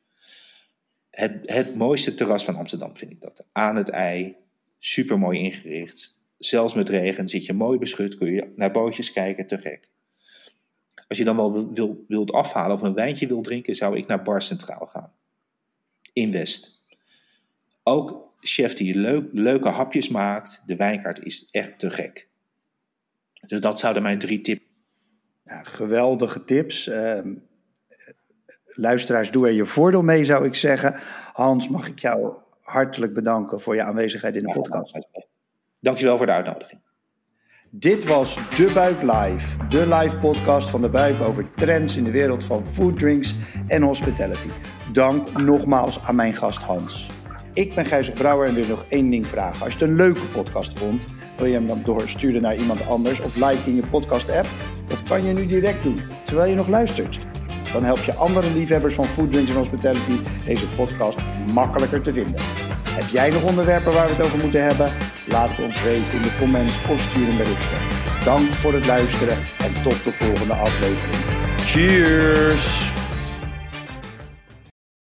Het, 1.09 1.41
het 1.45 1.75
mooiste 1.75 2.15
terras 2.15 2.45
van 2.45 2.55
Amsterdam 2.55 2.97
vind 2.97 3.11
ik 3.11 3.21
dat. 3.21 3.45
Aan 3.51 3.75
het 3.75 3.89
ei. 3.89 4.35
Super 4.79 5.19
mooi 5.19 5.39
ingericht 5.39 6.16
zelfs 6.37 6.73
met 6.73 6.89
regen 6.89 7.29
zit 7.29 7.45
je 7.45 7.53
mooi 7.53 7.77
beschut, 7.79 8.17
kun 8.17 8.31
je 8.31 8.53
naar 8.55 8.71
bootjes 8.71 9.11
kijken, 9.11 9.47
te 9.47 9.57
gek. 9.57 9.87
Als 11.07 11.17
je 11.17 11.23
dan 11.23 11.35
wel 11.35 11.73
wil, 11.73 12.05
wilt 12.07 12.31
afhalen 12.31 12.75
of 12.75 12.81
een 12.81 12.93
wijntje 12.93 13.27
wilt 13.27 13.43
drinken, 13.43 13.75
zou 13.75 13.97
ik 13.97 14.07
naar 14.07 14.21
Bar 14.21 14.41
Centraal 14.41 14.85
gaan. 14.85 15.13
In 16.13 16.31
West. 16.31 16.83
Ook 17.83 18.33
chef 18.39 18.73
die 18.73 18.95
leuk, 18.95 19.29
leuke 19.31 19.69
hapjes 19.69 20.09
maakt. 20.09 20.63
De 20.65 20.75
wijnkaart 20.75 21.23
is 21.23 21.47
echt 21.51 21.79
te 21.79 21.89
gek. 21.89 22.27
Dus 23.47 23.59
dat 23.59 23.79
zouden 23.79 24.03
mijn 24.03 24.19
drie 24.19 24.41
tips. 24.41 24.65
Ja, 25.43 25.63
geweldige 25.63 26.43
tips. 26.43 26.87
Ehm, 26.87 27.33
luisteraars, 28.65 29.31
doe 29.31 29.47
er 29.47 29.53
je 29.53 29.65
voordeel 29.65 30.01
mee, 30.01 30.25
zou 30.25 30.45
ik 30.45 30.55
zeggen. 30.55 30.95
Hans, 31.33 31.69
mag 31.69 31.87
ik 31.87 31.99
jou 31.99 32.33
hartelijk 32.61 33.13
bedanken 33.13 33.61
voor 33.61 33.75
je 33.75 33.81
aanwezigheid 33.81 34.35
in 34.35 34.43
de 34.43 34.51
podcast. 34.51 35.07
Dankjewel 35.87 36.17
voor 36.17 36.25
de 36.25 36.31
uitnodiging. 36.31 36.81
Dit 37.71 38.05
was 38.05 38.39
De 38.55 38.71
Buik 38.73 39.01
Live, 39.01 39.67
de 39.67 39.87
live 39.87 40.17
podcast 40.17 40.69
van 40.69 40.81
De 40.81 40.89
Buik 40.89 41.21
over 41.21 41.53
trends 41.55 41.97
in 41.97 42.03
de 42.03 42.11
wereld 42.11 42.43
van 42.43 42.65
food, 42.65 42.99
drinks 42.99 43.35
en 43.67 43.81
hospitality. 43.81 44.47
Dank 44.91 45.37
nogmaals 45.37 45.99
aan 46.01 46.15
mijn 46.15 46.33
gast 46.33 46.61
Hans. 46.61 47.09
Ik 47.53 47.75
ben 47.75 47.85
Gijs 47.85 48.11
Brouwer 48.11 48.47
en 48.47 48.55
wil 48.55 48.67
nog 48.67 48.85
één 48.89 49.09
ding 49.09 49.27
vragen. 49.27 49.63
Als 49.63 49.73
je 49.73 49.79
het 49.79 49.89
een 49.89 49.95
leuke 49.95 50.25
podcast 50.25 50.79
vond, 50.79 51.05
wil 51.37 51.45
je 51.45 51.53
hem 51.53 51.67
dan 51.67 51.81
doorsturen 51.83 52.41
naar 52.41 52.55
iemand 52.55 52.87
anders 52.87 53.19
of 53.19 53.35
like 53.35 53.69
in 53.69 53.75
je 53.75 53.87
podcast 53.87 54.29
app? 54.29 54.47
Dat 54.87 55.03
kan 55.03 55.25
je 55.25 55.33
nu 55.33 55.45
direct 55.45 55.83
doen, 55.83 56.01
terwijl 56.23 56.49
je 56.49 56.55
nog 56.55 56.67
luistert. 56.67 57.19
Dan 57.73 57.83
help 57.83 57.99
je 57.99 58.13
andere 58.13 58.51
liefhebbers 58.53 58.95
van 58.95 59.05
food, 59.05 59.31
drinks 59.31 59.49
en 59.49 59.57
hospitality 59.57 60.19
deze 60.45 60.67
podcast 60.67 61.17
makkelijker 61.53 62.01
te 62.01 62.13
vinden. 62.13 62.41
Heb 62.89 63.07
jij 63.07 63.29
nog 63.29 63.43
onderwerpen 63.43 63.93
waar 63.93 64.07
we 64.07 64.13
het 64.13 64.25
over 64.25 64.39
moeten 64.39 64.63
hebben? 64.63 64.91
Laat 65.29 65.49
het 65.49 65.59
ons 65.59 65.83
weten 65.83 66.17
in 66.17 66.21
de 66.21 66.35
comments 66.39 66.77
of 66.89 67.01
stuur 67.01 67.27
een 67.27 67.37
berichtje. 67.37 67.77
Dank 68.23 68.53
voor 68.53 68.73
het 68.73 68.85
luisteren 68.85 69.37
en 69.57 69.73
tot 69.83 70.05
de 70.05 70.11
volgende 70.11 70.53
aflevering. 70.53 71.23
Cheers! 71.65 72.96